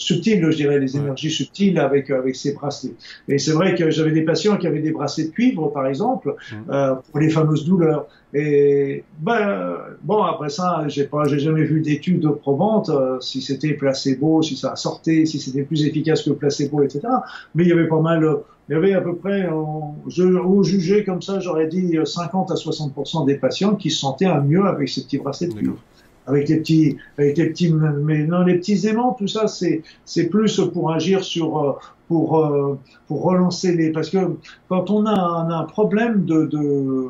subtiles, 0.00 0.50
je 0.50 0.56
dirais, 0.56 0.78
les 0.78 0.96
énergies 0.96 1.30
subtiles 1.30 1.78
avec 1.78 2.10
avec 2.10 2.34
ces 2.34 2.54
bracelets. 2.54 2.94
Et 3.28 3.38
c'est 3.38 3.52
vrai 3.52 3.74
que 3.74 3.90
j'avais 3.90 4.12
des 4.12 4.22
patients 4.22 4.56
qui 4.56 4.66
avaient 4.66 4.80
des 4.80 4.92
bracelets 4.92 5.28
de 5.28 5.32
cuivre, 5.32 5.68
par 5.68 5.86
exemple, 5.86 6.34
euh, 6.70 6.94
pour 6.94 7.20
les 7.20 7.28
fameuses 7.28 7.64
douleurs. 7.64 8.06
Et 8.32 9.04
ben 9.18 9.76
bon 10.02 10.22
après 10.22 10.50
ça, 10.50 10.84
j'ai 10.86 11.04
pas, 11.04 11.24
j'ai 11.24 11.38
jamais 11.38 11.64
vu 11.64 11.80
d'études 11.80 12.28
probantes 12.40 12.88
euh, 12.88 13.18
si 13.20 13.42
c'était 13.42 13.74
placebo, 13.74 14.40
si 14.40 14.56
ça 14.56 14.76
sortait, 14.76 15.26
si 15.26 15.38
c'était 15.38 15.62
plus 15.62 15.84
efficace 15.84 16.22
que 16.22 16.30
placebo, 16.30 16.82
etc. 16.82 17.00
Mais 17.54 17.64
il 17.64 17.68
y 17.68 17.72
avait 17.72 17.88
pas 17.88 18.00
mal, 18.00 18.24
il 18.68 18.72
y 18.72 18.76
avait 18.76 18.94
à 18.94 19.00
peu 19.00 19.16
près, 19.16 19.48
je, 20.06 20.22
au 20.22 20.62
jugé 20.62 21.04
comme 21.04 21.20
ça, 21.20 21.40
j'aurais 21.40 21.66
dit 21.66 21.98
50 22.04 22.52
à 22.52 22.54
60% 22.54 23.26
des 23.26 23.34
patients 23.34 23.74
qui 23.74 23.90
se 23.90 23.98
sentaient 23.98 24.26
à 24.26 24.40
mieux 24.40 24.64
avec 24.64 24.88
ces 24.88 25.02
petits 25.02 25.18
bracelets 25.18 25.48
de 25.48 25.54
cuivre 25.54 25.76
avec 26.30 26.48
les 26.48 26.58
petits, 26.58 26.96
avec 27.18 27.36
les 27.36 27.46
petits, 27.46 27.72
mais 27.72 28.24
non, 28.24 28.42
les 28.42 28.56
petits 28.58 28.86
aimants, 28.86 29.14
tout 29.18 29.28
ça, 29.28 29.48
c'est, 29.48 29.82
c'est 30.04 30.28
plus 30.28 30.60
pour 30.72 30.92
agir 30.92 31.22
sur, 31.24 31.58
euh, 31.58 31.72
pour, 32.08 32.38
euh, 32.38 32.78
pour 33.06 33.22
relancer 33.22 33.74
les, 33.74 33.90
parce 33.90 34.10
que 34.10 34.18
quand 34.68 34.90
on 34.90 35.06
a 35.06 35.12
un, 35.12 35.50
un 35.50 35.64
problème 35.64 36.24
de, 36.24 36.46
de, 36.46 37.08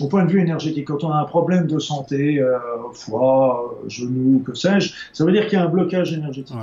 au 0.00 0.06
point 0.08 0.24
de 0.24 0.30
vue 0.30 0.40
énergétique, 0.40 0.86
quand 0.86 1.04
on 1.04 1.10
a 1.10 1.16
un 1.16 1.24
problème 1.24 1.66
de 1.66 1.78
santé, 1.78 2.40
euh, 2.40 2.58
foie, 2.92 3.78
genou, 3.88 4.42
que 4.44 4.54
sais-je, 4.54 4.92
ça 5.12 5.24
veut 5.24 5.32
dire 5.32 5.46
qu'il 5.46 5.58
y 5.58 5.62
a 5.62 5.64
un 5.64 5.68
blocage 5.68 6.12
énergétique. 6.12 6.56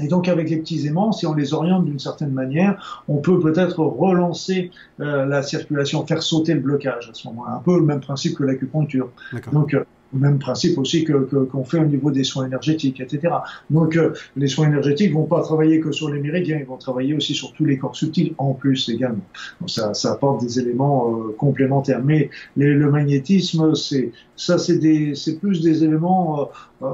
Et 0.00 0.08
donc 0.08 0.28
avec 0.28 0.48
les 0.48 0.56
petits 0.56 0.86
aimants, 0.86 1.12
si 1.12 1.26
on 1.26 1.34
les 1.34 1.52
oriente 1.52 1.84
d'une 1.84 1.98
certaine 1.98 2.30
manière, 2.30 3.04
on 3.08 3.18
peut 3.18 3.38
peut-être 3.40 3.80
relancer 3.80 4.70
euh, 5.00 5.26
la 5.26 5.42
circulation, 5.42 6.06
faire 6.06 6.22
sauter 6.22 6.54
le 6.54 6.60
blocage 6.60 7.10
à 7.10 7.14
ce 7.14 7.28
moment-là. 7.28 7.56
Un 7.56 7.62
peu 7.62 7.76
le 7.78 7.84
même 7.84 8.00
principe 8.00 8.36
que 8.38 8.44
l'acupuncture. 8.44 9.10
Donc 9.52 9.76
au 10.14 10.18
même 10.18 10.38
principe 10.38 10.78
aussi 10.78 11.04
que 11.04 11.12
qu'on 11.44 11.64
fait 11.64 11.78
au 11.78 11.86
niveau 11.86 12.10
des 12.10 12.24
soins 12.24 12.46
énergétiques, 12.46 13.00
etc. 13.00 13.34
Donc 13.70 13.96
euh, 13.96 14.12
les 14.36 14.48
soins 14.48 14.66
énergétiques 14.66 15.12
vont 15.12 15.24
pas 15.24 15.42
travailler 15.42 15.80
que 15.80 15.92
sur 15.92 16.10
les 16.10 16.20
méridiens, 16.20 16.58
ils 16.58 16.66
vont 16.66 16.76
travailler 16.76 17.14
aussi 17.14 17.34
sur 17.34 17.52
tous 17.52 17.64
les 17.64 17.78
corps 17.78 17.96
subtils 17.96 18.34
en 18.38 18.52
plus 18.52 18.88
également. 18.88 19.24
Donc 19.60 19.70
ça, 19.70 19.94
ça 19.94 20.12
apporte 20.12 20.42
des 20.42 20.58
éléments 20.58 21.10
euh, 21.10 21.34
complémentaires. 21.36 22.02
Mais 22.04 22.30
le 22.56 22.90
magnétisme, 22.90 23.74
c'est 23.74 24.12
ça, 24.36 24.58
c'est 24.58 25.14
c'est 25.14 25.38
plus 25.38 25.60
des 25.62 25.84
éléments 25.84 26.50
euh, 26.82 26.86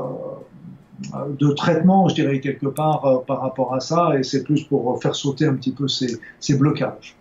de 1.39 1.53
traitement, 1.53 2.09
je 2.09 2.15
dirais 2.17 2.41
quelque 2.41 2.67
part 2.67 3.25
par 3.27 3.41
rapport 3.41 3.73
à 3.75 3.81
ça, 3.81 4.19
et 4.19 4.25
c'est 4.25 4.43
plus 4.43 4.65
pour 4.65 5.01
faire 5.01 5.15
sauter 5.15 5.47
un 5.47 5.55
petit 5.55 5.71
peu 5.73 5.87
ces, 5.87 6.19
ces 6.41 6.57
blocages. 6.57 7.18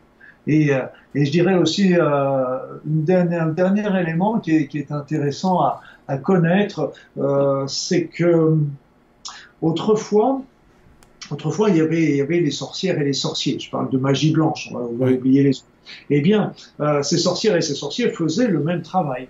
Et, 0.48 0.74
euh, 0.74 0.82
et 1.13 1.25
je 1.25 1.32
dirais 1.32 1.56
aussi 1.56 1.94
euh, 1.94 2.58
une 2.86 3.04
dernière, 3.04 3.44
un 3.44 3.50
dernier 3.50 4.00
élément 4.00 4.39
qui 4.39 4.56
est, 4.56 4.68
qui 4.68 4.80
est 4.80 4.92
intéressant 4.92 5.60
à, 5.60 5.82
à 6.08 6.18
connaître, 6.18 6.94
euh, 7.18 7.66
c'est 7.68 8.06
que 8.06 8.58
autrefois, 9.62 10.42
autrefois 11.32 11.70
il 11.70 11.77
y 11.77 11.82
avait 11.82 12.04
il 12.04 12.16
y 12.16 12.22
avait 12.22 12.39
les 12.39 12.51
sorcières 12.51 13.00
et 13.00 13.04
les 13.04 13.13
sorciers. 13.13 13.60
Je 13.60 13.70
parle 13.70 13.89
de 13.89 13.98
magie 13.98 14.32
blanche. 14.32 14.70
On 14.74 14.96
va, 14.96 15.12
oublier 15.12 15.44
les. 15.44 15.51
Eh 16.10 16.22
bien, 16.22 16.54
euh, 16.80 17.01
ces 17.04 17.18
sorcières 17.18 17.56
et 17.56 17.62
ces 17.62 17.75
sorciers 17.75 18.10
faisaient 18.10 18.48
le 18.48 18.60
même 18.60 18.82
travail, 18.82 19.27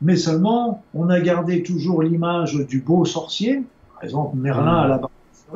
mais 0.00 0.16
seulement 0.16 0.82
on 0.94 1.08
a 1.08 1.20
gardé 1.20 1.62
toujours 1.62 2.02
l'image 2.02 2.54
du 2.54 2.80
beau 2.80 3.04
sorcier, 3.04 3.62
par 3.94 4.04
exemple 4.04 4.36
Merlin 4.36 4.76
à 4.76 4.88
la 4.88 5.00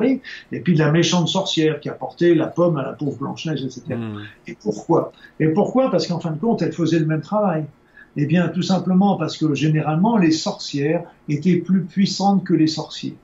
et 0.03 0.59
puis 0.59 0.73
de 0.73 0.79
la 0.79 0.91
méchante 0.91 1.27
sorcière 1.27 1.79
qui 1.79 1.89
a 1.89 1.93
porté 1.93 2.35
la 2.35 2.47
pomme 2.47 2.77
à 2.77 2.83
la 2.83 2.93
pauvre 2.93 3.17
Blanche-Neige, 3.17 3.63
etc. 3.63 3.83
Hmm. 3.95 4.19
Et 4.47 4.55
pourquoi? 4.61 5.11
Et 5.39 5.47
pourquoi? 5.49 5.91
Parce 5.91 6.07
qu'en 6.07 6.19
fin 6.19 6.31
de 6.31 6.39
compte, 6.39 6.61
elles 6.61 6.73
faisaient 6.73 6.99
le 6.99 7.05
même 7.05 7.21
travail. 7.21 7.65
Eh 8.15 8.25
bien, 8.25 8.47
tout 8.49 8.63
simplement 8.63 9.15
parce 9.15 9.37
que 9.37 9.53
généralement, 9.53 10.17
les 10.17 10.31
sorcières 10.31 11.03
étaient 11.29 11.57
plus 11.57 11.83
puissantes 11.83 12.43
que 12.43 12.53
les 12.53 12.67
sorciers. 12.67 13.15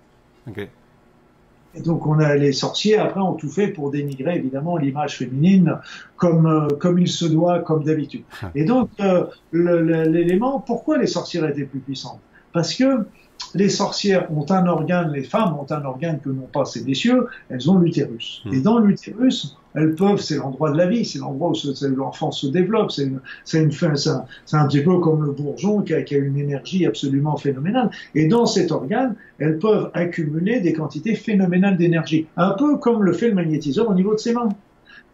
Et 1.75 1.82
donc, 1.82 2.06
on 2.06 2.20
a 2.20 2.36
les 2.36 2.51
sorciers, 2.51 2.98
après, 2.98 3.20
ont 3.20 3.34
tout 3.34 3.50
fait 3.50 3.70
pour 3.70 3.89
dénigrer, 3.89 4.36
évidemment, 4.36 4.77
l'image 4.77 5.18
féminine 5.18 5.77
comme, 6.18 6.46
euh, 6.46 6.68
comme 6.68 7.00
il 7.00 7.08
se 7.08 7.25
doit, 7.25 7.60
comme 7.60 7.84
d'habitude. 7.84 8.24
Ah. 8.44 8.51
Et 8.53 8.63
donc, 8.63 8.89
euh, 9.00 9.25
l'élément, 9.51 10.60
pourquoi 10.60 11.00
les 11.00 11.08
sorcières 11.08 11.50
étaient 11.50 11.63
plus 11.63 11.80
puissantes? 11.80 12.20
Parce 12.51 12.75
que 12.75 13.08
les 13.56 13.70
sorcières 13.70 14.28
ont 14.32 14.46
un 14.50 14.68
organe, 14.68 15.12
les 15.12 15.24
femmes 15.24 15.56
ont 15.60 15.72
un 15.72 15.84
organe 15.86 16.20
que 16.20 16.30
n'ont 16.30 16.50
pas 16.52 16.66
ces 16.66 16.84
messieurs, 16.84 17.28
elles 17.50 17.70
ont 17.70 17.78
l'utérus. 17.78 18.42
Hmm. 18.46 18.54
Et 18.54 18.62
dans 18.62 18.80
l'utérus, 18.80 19.58
elles 19.76 19.96
peuvent, 19.96 20.20
c'est 20.20 20.38
l'endroit 20.38 20.72
de 20.72 20.78
la 20.78 20.88
vie, 20.88 21.06
c'est 21.06 21.20
l'endroit 21.20 21.52
où 21.52 21.96
l'enfant 21.96 22.32
se 22.32 22.48
développe, 22.48 22.92
c'est 22.92 23.04
une, 23.04 23.20
une 23.54 23.72
c'est 23.72 24.56
un, 24.56 24.68
petit 24.68 24.82
peu 24.82 25.00
comme 25.00 25.24
le 25.24 25.32
bourgeon 25.32 25.82
qui 25.82 25.94
a, 25.94 26.04
qui 26.04 26.16
a, 26.16 26.20
une 26.20 26.38
énergie 26.38 26.86
absolument 26.86 27.38
phénoménale. 27.38 27.90
Et 28.14 28.28
dans 28.28 28.46
cet 28.46 28.72
organe, 28.72 29.16
elles 29.40 29.58
peuvent 29.58 29.90
accumuler 29.94 30.62
des 30.62 30.74
quantités 30.74 31.16
phénoménales 31.16 31.78
d'énergie, 31.78 32.28
un 32.38 32.52
peu 32.52 32.78
comme 32.78 33.04
le 33.04 33.14
fait 33.14 33.30
le 33.30 33.36
magnétiseur 33.36 33.90
au 33.90 33.94
niveau 33.94 34.14
de 34.14 34.20
ses 34.20 34.34
mains. 34.34 34.50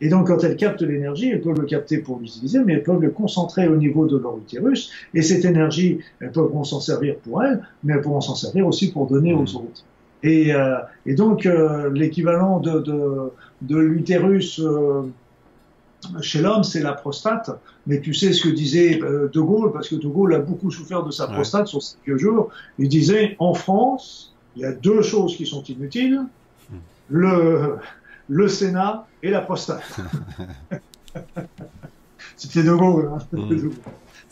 Et 0.02 0.10
donc, 0.10 0.28
quand 0.28 0.44
elles 0.44 0.56
captent 0.56 0.82
l'énergie, 0.82 1.30
elles 1.30 1.42
peuvent 1.42 1.60
le 1.60 1.66
capter 1.66 1.98
pour 1.98 2.20
l'utiliser, 2.20 2.60
mais 2.64 2.74
elles 2.74 2.84
peuvent 2.84 3.02
le 3.02 3.10
concentrer 3.10 3.68
au 3.68 3.76
niveau 3.76 4.06
de 4.06 4.18
leur 4.18 4.38
utérus. 4.38 4.92
Et 5.14 5.22
cette 5.22 5.46
énergie, 5.46 6.00
elles 6.22 6.32
peuvent 6.32 6.52
s'en 6.64 6.80
servir 6.80 7.18
pour 7.18 7.44
elles, 7.44 7.62
mais 7.84 7.94
elles 7.94 8.02
pourront 8.02 8.22
s'en 8.22 8.36
servir 8.36 8.66
aussi 8.66 8.92
pour 8.92 9.08
donner 9.08 9.34
aux 9.34 9.56
autres. 9.56 9.84
Et, 10.24 10.54
euh, 10.54 10.78
et 11.06 11.16
donc, 11.16 11.46
euh, 11.46 11.90
l'équivalent 11.94 12.60
de, 12.60 12.80
de, 12.80 13.32
de 13.62 13.78
l'utérus 13.78 14.60
euh, 14.60 15.04
chez 16.22 16.42
l'homme, 16.42 16.64
c'est 16.64 16.82
la 16.82 16.94
prostate. 16.94 17.52
Mais 17.88 18.00
tu 18.00 18.14
sais 18.14 18.34
ce 18.34 18.44
que 18.44 18.50
disait 18.50 19.02
euh, 19.02 19.30
De 19.34 19.42
Gaulle, 19.42 19.72
parce 19.72 19.90
que 19.90 19.96
De 19.96 20.08
Gaulle 20.08 20.34
a 20.34 20.40
beaucoup 20.40 20.72
souffert 20.72 21.04
de 21.04 21.12
sa 21.12 21.28
prostate 21.28 21.68
sur 21.68 21.82
ces 21.82 21.98
vieux 22.06 22.18
jours. 22.18 22.50
Il 22.78 22.88
disait, 22.88 23.36
en 23.40 23.54
France, 23.54 24.34
il 24.56 24.62
y 24.62 24.66
a 24.66 24.72
deux 24.72 25.02
choses 25.02 25.36
qui 25.36 25.46
sont 25.46 25.64
inutiles. 25.64 26.22
Hmm. 26.70 26.76
Le, 27.10 27.76
le 28.30 28.48
Sénat 28.48 29.08
et 29.22 29.32
la 29.32 29.42
prostate. 29.42 30.00
C'était 32.38 32.64
de 32.64 32.74
Gaulle. 32.74 33.12
Hein. 33.14 33.20
Mm. 33.34 33.72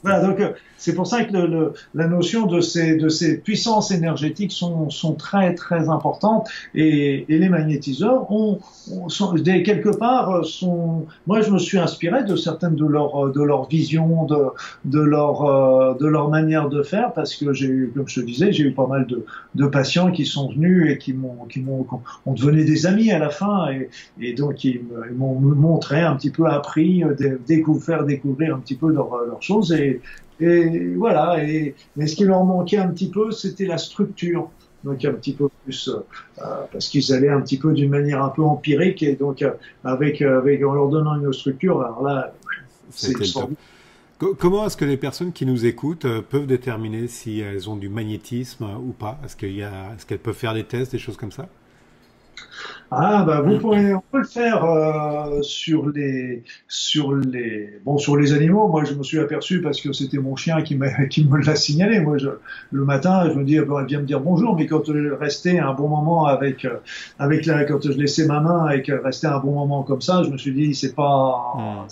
Voilà, 0.04 0.22
donc 0.22 0.40
euh, 0.40 0.52
c'est 0.78 0.94
pour 0.94 1.08
ça 1.08 1.24
que 1.24 1.36
le, 1.36 1.74
la 1.96 2.08
notion 2.08 2.46
de 2.46 2.62
ces, 2.62 2.98
de 2.98 3.10
ces 3.10 3.40
puissances 3.40 3.90
énergétiques 3.90 4.52
sont, 4.52 4.92
sont 4.92 5.16
très 5.16 5.56
très 5.56 5.90
importantes 5.90 6.48
et, 6.76 7.26
et 7.34 7.40
les 7.40 7.50
magnétiseurs 7.50 8.32
ont, 8.32 8.60
sont, 9.08 9.34
quelque 9.34 9.90
part 9.90 10.30
euh, 10.30 10.44
sont. 10.44 11.08
Moi, 11.26 11.42
je 11.42 11.50
me 11.50 11.58
suis 11.58 11.80
inspiré 11.80 12.24
de 12.24 12.36
certaines 12.36 12.76
de 12.76 12.86
leurs 12.86 13.32
de 13.32 13.42
leur 13.42 13.68
visions, 13.68 14.26
de 14.26 14.46
de 14.86 15.00
leur 15.00 15.46
euh, 15.46 15.96
de 15.96 16.06
leur 16.06 16.30
manière 16.30 16.70
de 16.70 16.84
faire 16.84 17.12
parce 17.14 17.36
que 17.36 17.52
j'ai 17.54 17.68
eu, 17.68 17.92
comme 17.96 18.08
je 18.08 18.22
te 18.22 18.26
disais, 18.26 18.52
j'ai 18.52 18.66
eu 18.66 18.74
pas 18.74 18.86
mal 18.86 19.08
de, 19.08 19.26
de 19.56 19.66
patients 19.66 20.12
qui 20.12 20.28
sont 20.28 20.52
venus 20.52 20.92
et 20.92 21.00
qui 21.00 21.14
m'ont 21.14 21.46
qui 21.50 21.60
m'ont 21.60 21.88
ont 22.28 22.34
devenu 22.34 22.66
des 22.66 22.86
amis 22.86 23.12
à 23.12 23.18
la 23.18 23.30
fin 23.30 23.72
et, 23.72 23.90
et 24.22 24.34
donc 24.34 24.64
ils 24.64 24.82
m'ont 25.16 25.40
montré 25.40 26.02
un 26.02 26.16
petit 26.16 26.30
peu 26.30 26.46
appris, 26.46 27.04
découvert 27.48 28.04
découvrir 28.06 28.56
un 28.56 28.60
petit 28.60 28.76
peu 28.76 28.92
leurs 28.92 29.26
leur 29.26 29.42
choses 29.42 29.74
et 30.40 30.94
voilà. 30.96 31.44
Et, 31.44 31.76
mais 31.96 32.08
ce 32.08 32.16
qui 32.16 32.26
leur 32.26 32.44
manquait 32.44 32.78
un 32.78 32.90
petit 32.90 33.10
peu, 33.10 33.32
c'était 33.32 33.66
la 33.66 33.78
structure. 33.78 34.50
Donc 34.84 35.04
un 35.04 35.14
petit 35.14 35.34
peu 35.34 35.50
plus, 35.64 35.90
euh, 35.90 36.44
parce 36.72 36.88
qu'ils 36.88 37.12
allaient 37.12 37.30
un 37.30 37.42
petit 37.42 37.58
peu 37.58 37.74
d'une 37.74 37.90
manière 37.90 38.24
un 38.24 38.30
peu 38.30 38.44
empirique 38.44 39.02
et 39.02 39.16
donc 39.16 39.42
euh, 39.42 39.52
avec, 39.84 40.22
avec 40.22 40.64
en 40.64 40.74
leur 40.74 40.88
donnant 40.90 41.16
une 41.16 41.34
structure. 41.34 41.82
Alors 41.82 42.04
là, 42.04 42.34
c'est 42.92 43.14
Comment 44.18 44.66
est-ce 44.66 44.78
que 44.78 44.86
les 44.86 44.98
personnes 44.98 45.32
qui 45.32 45.46
nous 45.46 45.66
écoutent 45.66 46.06
euh, 46.06 46.22
peuvent 46.28 46.48
déterminer 46.48 47.08
si 47.08 47.40
elles 47.40 47.70
ont 47.70 47.76
du 47.76 47.88
magnétisme 47.88 48.66
ou 48.84 48.92
pas? 48.92 49.20
Est-ce 49.24 49.36
qu'il 49.36 49.56
y 49.56 49.62
a, 49.62 49.94
est-ce 49.96 50.08
qu'elles 50.08 50.20
peuvent 50.20 50.34
faire 50.36 50.56
des 50.56 50.64
tests, 50.64 50.92
des 50.92 50.98
choses 50.98 51.18
comme 51.18 51.32
ça? 51.32 51.48
Ah 52.90 53.24
bah 53.28 53.42
vous 53.42 53.58
pourrez 53.60 53.94
on 53.94 54.02
peut 54.12 54.20
le 54.20 54.24
faire 54.24 54.64
euh, 54.64 55.42
sur 55.42 55.90
les 55.90 56.44
sur 56.70 57.14
les 57.14 57.80
bon 57.84 57.98
sur 57.98 58.16
les 58.16 58.34
animaux. 58.34 58.68
Moi 58.70 58.86
je 58.86 58.94
me 58.94 59.04
suis 59.04 59.20
aperçu 59.20 59.62
parce 59.62 59.82
que 59.82 59.92
c'était 59.92 60.20
mon 60.20 60.36
chien 60.36 60.62
qui 60.62 60.80
qui 61.10 61.26
me 61.26 61.38
l'a 61.44 61.56
signalé. 61.56 62.00
Moi 62.00 62.18
je, 62.18 62.30
le 62.72 62.86
matin 62.86 63.30
je 63.30 63.38
me 63.38 63.44
dis 63.44 63.56
elle 63.56 63.68
vient 63.88 64.00
me 64.00 64.06
dire 64.06 64.22
bonjour, 64.22 64.56
mais 64.56 64.68
quand 64.68 64.86
je 64.86 65.12
restais 65.12 65.60
un 65.60 65.74
bon 65.74 65.90
moment 65.90 66.26
avec 66.26 66.64
euh, 66.64 66.78
avec 67.20 67.46
la 67.46 67.66
quand 67.66 67.82
je 67.84 67.92
laissais 67.92 68.26
ma 68.26 68.40
main 68.40 68.70
et 68.70 68.82
qu'elle 68.82 69.00
restait 69.00 69.28
un 69.28 69.40
bon 69.40 69.54
moment 69.54 69.84
comme 69.84 70.02
ça, 70.02 70.24
je 70.24 70.30
me 70.30 70.38
suis 70.38 70.54
dit 70.54 70.74
c'est 70.74 70.96
pas 70.96 71.54
hmm. 71.58 71.88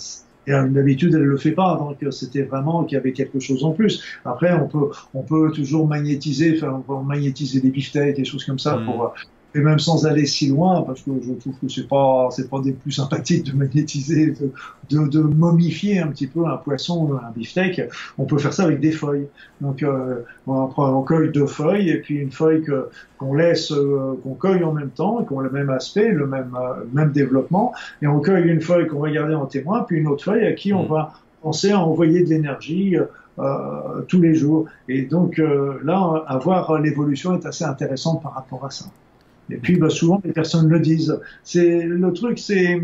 Et 0.48 0.52
d'habitude, 0.52 1.12
elle 1.12 1.24
le 1.24 1.36
fait 1.36 1.50
pas, 1.50 1.74
donc 1.76 1.96
c'était 2.12 2.42
vraiment 2.42 2.84
qu'il 2.84 2.94
y 2.94 3.00
avait 3.00 3.12
quelque 3.12 3.40
chose 3.40 3.64
en 3.64 3.72
plus. 3.72 4.04
Après, 4.24 4.52
on 4.52 4.68
peut, 4.68 4.90
on 5.12 5.22
peut 5.22 5.50
toujours 5.50 5.88
magnétiser, 5.88 6.56
enfin, 6.56 6.72
on 6.72 6.82
peut 6.82 7.04
magnétiser 7.04 7.60
des 7.60 7.70
beefsteaks, 7.70 8.14
des 8.14 8.24
choses 8.24 8.44
comme 8.44 8.60
ça 8.60 8.76
hmm. 8.76 8.84
pour 8.84 9.12
et 9.56 9.60
même 9.60 9.78
sans 9.78 10.06
aller 10.06 10.26
si 10.26 10.48
loin, 10.48 10.82
parce 10.82 11.00
que 11.00 11.12
je 11.26 11.32
trouve 11.32 11.54
que 11.58 11.68
c'est 11.68 11.88
pas 11.88 12.28
c'est 12.30 12.50
pas 12.50 12.60
des 12.60 12.72
plus 12.72 12.92
sympathiques 12.92 13.44
de 13.44 13.56
magnétiser, 13.56 14.34
de, 14.90 15.06
de, 15.08 15.20
momifier 15.20 15.98
un 15.98 16.08
petit 16.08 16.26
peu 16.26 16.44
un 16.46 16.58
poisson, 16.58 17.10
un 17.14 17.30
beefsteak. 17.34 17.80
On 18.18 18.24
peut 18.24 18.36
faire 18.36 18.52
ça 18.52 18.64
avec 18.64 18.80
des 18.80 18.92
feuilles. 18.92 19.28
Donc 19.62 19.82
euh, 19.82 20.24
on, 20.46 20.68
on 20.76 21.02
cueille 21.02 21.32
deux 21.32 21.46
feuilles 21.46 21.88
et 21.88 22.00
puis 22.00 22.16
une 22.16 22.32
feuille 22.32 22.62
que 22.62 22.90
qu'on 23.16 23.32
laisse, 23.32 23.72
euh, 23.72 24.20
qu'on 24.22 24.34
cueille 24.34 24.62
en 24.62 24.72
même 24.72 24.90
temps, 24.90 25.24
qui 25.24 25.32
ont 25.32 25.40
le 25.40 25.50
même 25.50 25.70
aspect, 25.70 26.10
le 26.10 26.26
même 26.26 26.54
euh, 26.54 26.84
même 26.92 27.12
développement, 27.12 27.72
et 28.02 28.06
on 28.06 28.20
cueille 28.20 28.48
une 28.48 28.60
feuille 28.60 28.86
qu'on 28.88 29.00
va 29.00 29.10
garder 29.10 29.34
en 29.34 29.46
témoin, 29.46 29.84
puis 29.84 29.98
une 29.98 30.06
autre 30.06 30.24
feuille 30.24 30.46
à 30.46 30.52
qui 30.52 30.74
on 30.74 30.84
mm. 30.84 30.88
va 30.88 31.12
penser 31.40 31.70
à 31.70 31.80
envoyer 31.80 32.22
de 32.22 32.28
l'énergie. 32.28 32.96
Euh, 33.38 34.00
tous 34.08 34.18
les 34.18 34.34
jours. 34.34 34.64
Et 34.88 35.02
donc 35.02 35.36
là, 35.36 36.24
avoir 36.26 36.80
l'évolution 36.80 37.38
est 37.38 37.44
assez 37.44 37.64
intéressante 37.64 38.22
par 38.22 38.32
rapport 38.32 38.64
à 38.64 38.70
ça. 38.70 38.86
Et 39.50 39.56
puis, 39.56 39.76
bah, 39.76 39.90
souvent, 39.90 40.20
les 40.24 40.32
personnes 40.32 40.68
le 40.68 40.80
disent. 40.80 41.20
C'est 41.42 41.82
le 41.82 42.12
truc, 42.12 42.38
c'est 42.38 42.80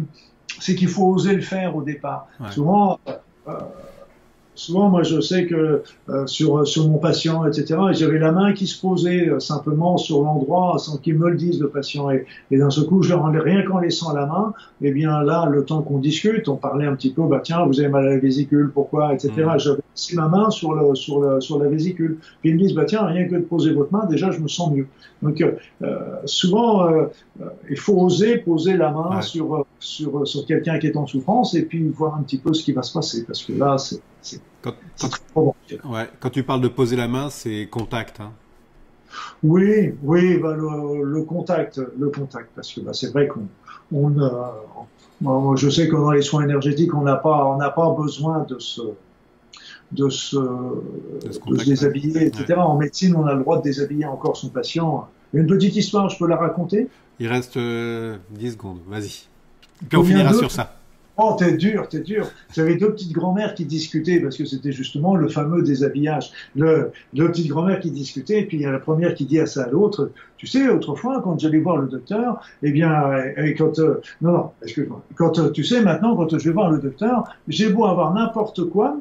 c'est 0.60 0.74
qu'il 0.74 0.88
faut 0.88 1.06
oser 1.06 1.34
le 1.34 1.40
faire 1.40 1.74
au 1.76 1.82
départ. 1.82 2.28
Souvent, 2.50 3.00
euh, 3.48 3.52
souvent, 4.54 4.88
moi, 4.88 5.02
je 5.02 5.20
sais 5.20 5.46
que 5.46 5.82
euh, 6.08 6.26
sur 6.26 6.66
sur 6.66 6.88
mon 6.88 6.98
patient, 6.98 7.46
etc., 7.46 7.78
j'avais 7.92 8.18
la 8.18 8.32
main 8.32 8.52
qui 8.52 8.66
se 8.66 8.80
posait 8.80 9.28
euh, 9.28 9.40
simplement 9.40 9.96
sur 9.96 10.22
l'endroit 10.22 10.76
sans 10.78 10.98
qu'ils 10.98 11.18
me 11.18 11.30
le 11.30 11.36
disent, 11.36 11.60
le 11.60 11.68
patient. 11.68 12.10
Et, 12.10 12.26
et 12.50 12.58
d'un 12.58 12.70
seul 12.70 12.84
coup, 12.86 13.02
je 13.02 13.10
leur 13.10 13.24
rien 13.24 13.62
qu'en 13.62 13.78
laissant 13.78 14.12
la 14.12 14.26
main. 14.26 14.52
Et 14.82 14.88
eh 14.88 14.92
bien 14.92 15.22
là, 15.22 15.46
le 15.50 15.64
temps 15.64 15.82
qu'on 15.82 15.98
discute, 15.98 16.48
on 16.48 16.56
parlait 16.56 16.86
un 16.86 16.94
petit 16.94 17.12
peu, 17.12 17.22
bah 17.26 17.40
tiens, 17.42 17.64
vous 17.64 17.80
avez 17.80 17.88
mal 17.88 18.06
à 18.06 18.10
la 18.10 18.18
vésicule, 18.18 18.70
pourquoi, 18.72 19.14
etc. 19.14 19.32
Mmh. 19.36 19.58
J'avais 19.58 19.80
laissé 19.94 20.16
ma 20.16 20.28
main 20.28 20.50
sur 20.50 20.74
le 20.74 20.94
sur 20.94 21.20
le 21.20 21.40
sur 21.40 21.58
la 21.58 21.68
vésicule. 21.68 22.18
Puis 22.40 22.50
ils 22.50 22.54
me 22.54 22.60
disent, 22.60 22.74
bah 22.74 22.84
tiens, 22.84 23.04
rien 23.04 23.28
que 23.28 23.36
de 23.36 23.40
poser 23.40 23.72
votre 23.72 23.92
main, 23.92 24.06
déjà, 24.06 24.30
je 24.30 24.40
me 24.40 24.48
sens 24.48 24.72
mieux. 24.72 24.86
Donc 25.22 25.40
euh, 25.40 25.98
souvent, 26.24 26.88
euh, 26.88 27.06
il 27.70 27.78
faut 27.78 27.94
oser 27.94 28.38
poser 28.38 28.76
la 28.76 28.90
main 28.90 29.22
sur 29.22 29.66
sur 29.78 30.26
sur 30.26 30.46
quelqu'un 30.46 30.78
qui 30.78 30.88
est 30.88 30.96
en 30.96 31.06
souffrance 31.06 31.54
et 31.54 31.62
puis 31.62 31.88
voir 31.88 32.16
un 32.16 32.22
petit 32.22 32.38
peu 32.38 32.52
ce 32.52 32.64
qui 32.64 32.72
va 32.72 32.82
se 32.82 32.92
passer, 32.92 33.24
parce 33.24 33.42
que 33.44 33.52
là, 33.52 33.78
c'est 33.78 34.00
quand, 34.62 34.74
ouais, 35.84 36.08
quand 36.20 36.30
tu 36.30 36.42
parles 36.42 36.60
de 36.60 36.68
poser 36.68 36.96
la 36.96 37.08
main, 37.08 37.30
c'est 37.30 37.68
contact. 37.70 38.20
Hein. 38.20 38.32
Oui, 39.42 39.94
oui, 40.02 40.38
bah, 40.38 40.54
le, 40.54 41.22
contact, 41.22 41.80
le 41.98 42.08
contact, 42.10 42.50
parce 42.54 42.72
que 42.72 42.80
bah, 42.80 42.92
c'est 42.94 43.12
vrai 43.12 43.28
qu'on, 43.28 43.48
on, 43.92 44.18
euh, 44.18 45.56
je 45.56 45.68
sais 45.68 45.88
que 45.88 45.96
dans 45.96 46.12
les 46.12 46.22
soins 46.22 46.44
énergétiques, 46.44 46.94
on 46.94 47.02
n'a 47.02 47.16
pas, 47.16 47.46
on 47.46 47.56
n'a 47.56 47.70
pas 47.70 47.90
besoin 47.90 48.46
de 48.48 48.58
se, 48.58 48.82
de 49.90 50.08
se, 50.08 50.38
déshabiller, 51.64 52.26
etc. 52.26 52.54
En 52.56 52.78
médecine, 52.78 53.14
on 53.16 53.26
a 53.26 53.34
le 53.34 53.40
droit 53.40 53.58
de 53.58 53.62
déshabiller 53.62 54.06
encore 54.06 54.36
son 54.36 54.48
patient. 54.48 55.08
Une 55.34 55.46
petite 55.46 55.76
histoire, 55.76 56.08
je 56.08 56.18
peux 56.18 56.28
la 56.28 56.36
raconter? 56.36 56.88
Il 57.18 57.28
reste 57.28 57.58
10 57.58 58.52
secondes, 58.52 58.78
vas-y. 58.86 59.26
Puis 59.88 59.98
on 59.98 60.04
finira 60.04 60.32
sur 60.32 60.50
ça. 60.50 60.81
Oh, 61.18 61.36
t'es 61.38 61.56
dur, 61.56 61.88
t'es 61.88 62.00
dur. 62.00 62.30
J'avais 62.54 62.76
deux 62.76 62.90
petites 62.90 63.12
grand-mères 63.12 63.54
qui 63.54 63.66
discutaient, 63.66 64.18
parce 64.20 64.36
que 64.36 64.46
c'était 64.46 64.72
justement 64.72 65.14
le 65.14 65.28
fameux 65.28 65.62
déshabillage. 65.62 66.30
Le, 66.56 66.90
deux 67.12 67.28
petites 67.28 67.48
grand-mères 67.48 67.80
qui 67.80 67.90
discutaient, 67.90 68.40
et 68.40 68.46
puis 68.46 68.56
il 68.56 68.62
y 68.62 68.66
a 68.66 68.72
la 68.72 68.78
première 68.78 69.14
qui 69.14 69.26
dit 69.26 69.38
à 69.38 69.46
ça 69.46 69.64
à 69.64 69.68
l'autre, 69.68 70.10
tu 70.38 70.46
sais, 70.46 70.68
autrefois, 70.70 71.20
quand 71.22 71.38
j'allais 71.38 71.60
voir 71.60 71.76
le 71.76 71.88
docteur, 71.88 72.40
eh 72.62 72.72
bien, 72.72 73.12
et 73.36 73.54
quand, 73.54 73.78
euh, 73.78 74.00
non, 74.22 74.32
non, 74.32 74.50
excuse-moi, 74.62 75.02
quand, 75.14 75.38
euh, 75.38 75.50
tu 75.50 75.64
sais, 75.64 75.82
maintenant, 75.82 76.16
quand 76.16 76.38
je 76.38 76.44
vais 76.44 76.54
voir 76.54 76.70
le 76.70 76.78
docteur, 76.78 77.24
j'ai 77.46 77.68
beau 77.68 77.84
avoir 77.84 78.14
n'importe 78.14 78.64
quoi, 78.70 78.96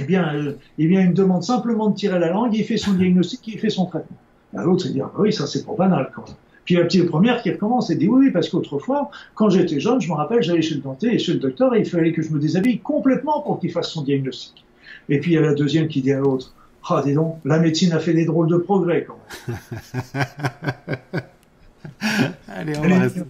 eh 0.00 0.04
bien, 0.04 0.34
euh, 0.34 0.52
eh 0.78 0.86
bien, 0.86 1.02
il 1.02 1.10
me 1.10 1.14
demande 1.14 1.42
simplement 1.42 1.90
de 1.90 1.94
tirer 1.94 2.18
la 2.18 2.30
langue, 2.30 2.54
il 2.54 2.64
fait 2.64 2.78
son 2.78 2.94
diagnostic, 2.94 3.46
il 3.48 3.58
fait 3.58 3.70
son 3.70 3.86
traitement. 3.86 4.16
L'autre, 4.54 4.86
il 4.86 4.94
dit, 4.94 5.00
ah, 5.02 5.10
bah 5.14 5.20
oui, 5.20 5.32
ça, 5.32 5.46
c'est 5.46 5.66
pas 5.66 5.74
banal, 5.74 6.10
quand 6.14 6.26
même. 6.26 6.36
Puis 6.68 6.74
la 6.74 6.84
petite 6.84 7.06
première 7.06 7.40
qui 7.40 7.50
recommence 7.50 7.88
et 7.88 7.96
dit 7.96 8.08
oui, 8.08 8.30
parce 8.30 8.50
qu'autrefois, 8.50 9.10
quand 9.34 9.48
j'étais 9.48 9.80
jeune, 9.80 10.02
je 10.02 10.08
me 10.10 10.12
rappelle, 10.12 10.42
j'allais 10.42 10.60
chez 10.60 10.74
le 10.74 10.82
dentiste 10.82 11.14
et 11.14 11.18
chez 11.18 11.32
le 11.32 11.38
docteur 11.38 11.74
et 11.74 11.78
il 11.78 11.86
fallait 11.86 12.12
que 12.12 12.20
je 12.20 12.30
me 12.30 12.38
déshabille 12.38 12.80
complètement 12.80 13.40
pour 13.40 13.58
qu'il 13.58 13.72
fasse 13.72 13.88
son 13.90 14.02
diagnostic. 14.02 14.66
Et 15.08 15.18
puis 15.18 15.30
il 15.30 15.34
y 15.36 15.38
a 15.38 15.40
la 15.40 15.54
deuxième 15.54 15.88
qui 15.88 16.02
dit 16.02 16.12
à 16.12 16.18
l'autre, 16.18 16.52
ah 16.86 17.02
dis 17.02 17.14
donc, 17.14 17.38
la 17.46 17.58
médecine 17.58 17.92
a 17.92 18.00
fait 18.00 18.12
des 18.12 18.26
drôles 18.26 18.48
de 18.48 18.58
progrès 18.58 19.06
quand 19.06 19.18
même. 19.48 19.56
Allez, 22.48 22.76
on 22.76 22.86
va 22.86 22.98
rester. 22.98 23.22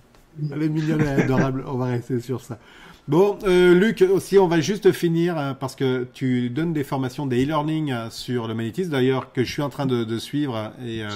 Elle 0.52 0.62
est 0.64 0.68
mignonne 0.68 1.02
et 1.02 1.22
adorable, 1.22 1.62
on 1.68 1.76
va 1.76 1.84
rester 1.84 2.18
sur 2.18 2.40
ça. 2.40 2.58
Bon, 3.06 3.38
euh, 3.44 3.72
Luc, 3.72 4.02
aussi, 4.02 4.36
on 4.36 4.48
va 4.48 4.60
juste 4.60 4.90
finir 4.90 5.38
euh, 5.38 5.54
parce 5.54 5.76
que 5.76 6.08
tu 6.12 6.50
donnes 6.50 6.72
des 6.72 6.82
formations, 6.82 7.24
des 7.24 7.44
e-learning 7.44 7.92
euh, 7.92 8.10
sur 8.10 8.48
le 8.48 8.54
magnétisme, 8.54 8.90
d'ailleurs, 8.90 9.32
que 9.32 9.44
je 9.44 9.52
suis 9.52 9.62
en 9.62 9.70
train 9.70 9.86
de, 9.86 10.18
suivre 10.18 10.72
et, 10.84 10.98
et, 10.98 11.06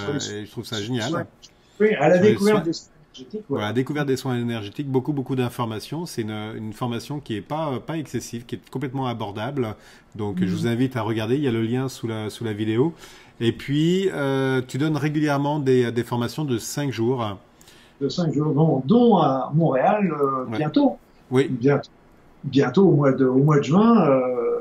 je 0.45 0.49
trouve 0.49 0.63
ça 0.63 0.81
génial. 0.81 1.27
Oui, 1.79 1.93
à 1.95 2.09
la 2.09 2.17
découverte 2.17 2.65
des 2.65 2.73
soins 2.73 2.91
énergétiques. 3.15 3.43
Voilà, 3.49 3.73
découverte 3.73 4.07
des 4.07 4.17
soins 4.17 4.35
énergétiques, 4.35 4.87
beaucoup, 4.87 5.13
beaucoup 5.13 5.35
d'informations. 5.35 6.05
C'est 6.05 6.23
une, 6.23 6.53
une, 6.55 6.73
formation 6.73 7.19
qui 7.19 7.33
n'est 7.33 7.41
pas, 7.41 7.79
pas 7.79 7.97
excessive, 7.97 8.45
qui 8.45 8.55
est 8.55 8.69
complètement 8.69 9.07
abordable. 9.07 9.75
Donc, 10.15 10.37
je 10.41 10.53
vous 10.53 10.63
mhm. 10.63 10.73
invite 10.73 10.97
à 10.97 11.01
regarder. 11.01 11.35
Il 11.35 11.43
y 11.43 11.47
a 11.47 11.51
le 11.51 11.63
lien 11.63 11.89
sous 11.89 12.07
la, 12.07 12.29
sous 12.29 12.43
la 12.43 12.53
vidéo. 12.53 12.93
Et 13.39 13.51
puis, 13.51 14.09
euh, 14.13 14.61
tu 14.67 14.77
donnes 14.77 14.97
régulièrement 14.97 15.59
des, 15.59 15.91
des, 15.91 16.03
formations 16.03 16.45
de 16.45 16.57
5 16.57 16.91
jours. 16.91 17.37
De 17.99 18.09
5 18.09 18.33
jours, 18.33 18.83
dont, 18.85 19.17
à 19.17 19.51
Montréal 19.53 20.11
euh, 20.11 20.45
bientôt. 20.55 20.97
Oui. 21.31 21.47
Bientôt, 21.49 21.89
bientôt 22.43 22.87
au, 22.87 22.91
mois 22.91 23.11
de, 23.11 23.25
au 23.25 23.39
mois 23.39 23.57
de 23.57 23.63
juin. 23.63 24.07
Euh, 24.07 24.59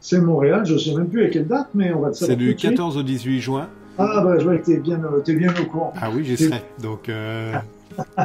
c'est 0.00 0.20
Montréal, 0.20 0.64
je 0.64 0.74
ne 0.74 0.78
sais 0.78 0.94
même 0.94 1.08
plus 1.08 1.24
à 1.24 1.28
quelle 1.28 1.46
date, 1.46 1.68
mais 1.74 1.92
on 1.92 2.00
va 2.00 2.12
C'est 2.12 2.36
du 2.36 2.54
14 2.54 2.96
au 2.96 3.02
18 3.02 3.40
juin. 3.40 3.68
Ah, 3.98 4.22
bah, 4.24 4.38
je 4.38 4.44
vois 4.44 4.56
que 4.58 4.64
tu 4.64 4.72
es, 4.72 4.78
bien 4.78 5.00
au 5.04 5.64
courant. 5.66 5.92
Ah 6.00 6.08
oui, 6.14 6.24
j'y 6.24 6.36
serai. 6.36 6.62
Donc. 6.80 7.08
Euh... 7.08 7.54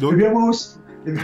Donc... 0.00 0.12
Eh 0.12 0.16
bien, 0.16 0.30
moi 0.30 0.50
aussi. 0.50 0.76
Eh 1.06 1.14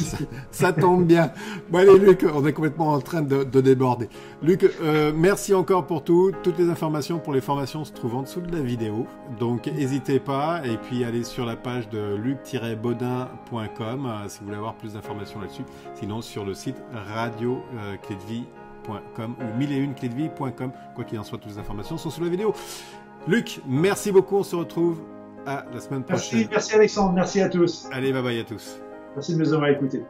ça, 0.50 0.72
tombe 0.72 1.06
bien. 1.06 1.30
Bon, 1.70 1.78
allez, 1.78 1.98
Luc, 1.98 2.26
on 2.34 2.44
est 2.46 2.52
complètement 2.52 2.88
en 2.88 3.00
train 3.00 3.22
de, 3.22 3.44
déborder. 3.44 4.08
Luc, 4.42 4.68
euh, 4.82 5.12
merci 5.14 5.54
encore 5.54 5.86
pour 5.86 6.02
tout. 6.02 6.32
Toutes 6.42 6.58
les 6.58 6.68
informations 6.68 7.18
pour 7.18 7.32
les 7.32 7.40
formations 7.40 7.84
se 7.84 7.92
trouvent 7.92 8.16
en 8.16 8.22
dessous 8.22 8.40
de 8.40 8.54
la 8.54 8.62
vidéo. 8.62 9.06
Donc, 9.38 9.66
n'hésitez 9.66 10.18
pas. 10.18 10.62
Et 10.64 10.76
puis, 10.76 11.04
allez 11.04 11.22
sur 11.24 11.46
la 11.46 11.56
page 11.56 11.88
de 11.88 12.16
luc-baudin.com 12.16 14.06
euh, 14.06 14.28
si 14.28 14.40
vous 14.40 14.46
voulez 14.46 14.58
avoir 14.58 14.74
plus 14.74 14.94
d'informations 14.94 15.40
là-dessus. 15.40 15.64
Sinon, 15.94 16.20
sur 16.20 16.44
le 16.44 16.54
site 16.54 16.82
Radio 16.92 17.62
euh, 17.76 17.96
Clé 18.02 18.16
de 18.16 18.32
Vie 18.32 18.44
ou 18.88 19.58
mille 19.58 19.72
et 19.72 19.76
une 19.76 19.94
clés 19.94 20.08
de 20.08 20.14
vie.com. 20.14 20.72
Quoi 20.94 21.04
qu'il 21.04 21.18
en 21.18 21.24
soit, 21.24 21.38
toutes 21.38 21.52
les 21.52 21.58
informations 21.58 21.96
sont 21.96 22.10
sous 22.10 22.22
la 22.22 22.30
vidéo. 22.30 22.54
Luc, 23.26 23.60
merci 23.66 24.12
beaucoup. 24.12 24.36
On 24.36 24.42
se 24.42 24.56
retrouve 24.56 25.00
à 25.46 25.64
la 25.72 25.80
semaine 25.80 26.04
prochaine. 26.04 26.38
Merci, 26.38 26.48
merci 26.50 26.74
Alexandre. 26.74 27.12
Merci 27.12 27.40
à 27.40 27.48
tous. 27.48 27.88
Allez, 27.92 28.12
bye 28.12 28.22
bye 28.22 28.38
à 28.38 28.44
tous. 28.44 28.80
Merci 29.14 29.34
de 29.34 29.38
nous 29.38 29.52
avoir 29.52 29.70
écoutés. 29.70 30.04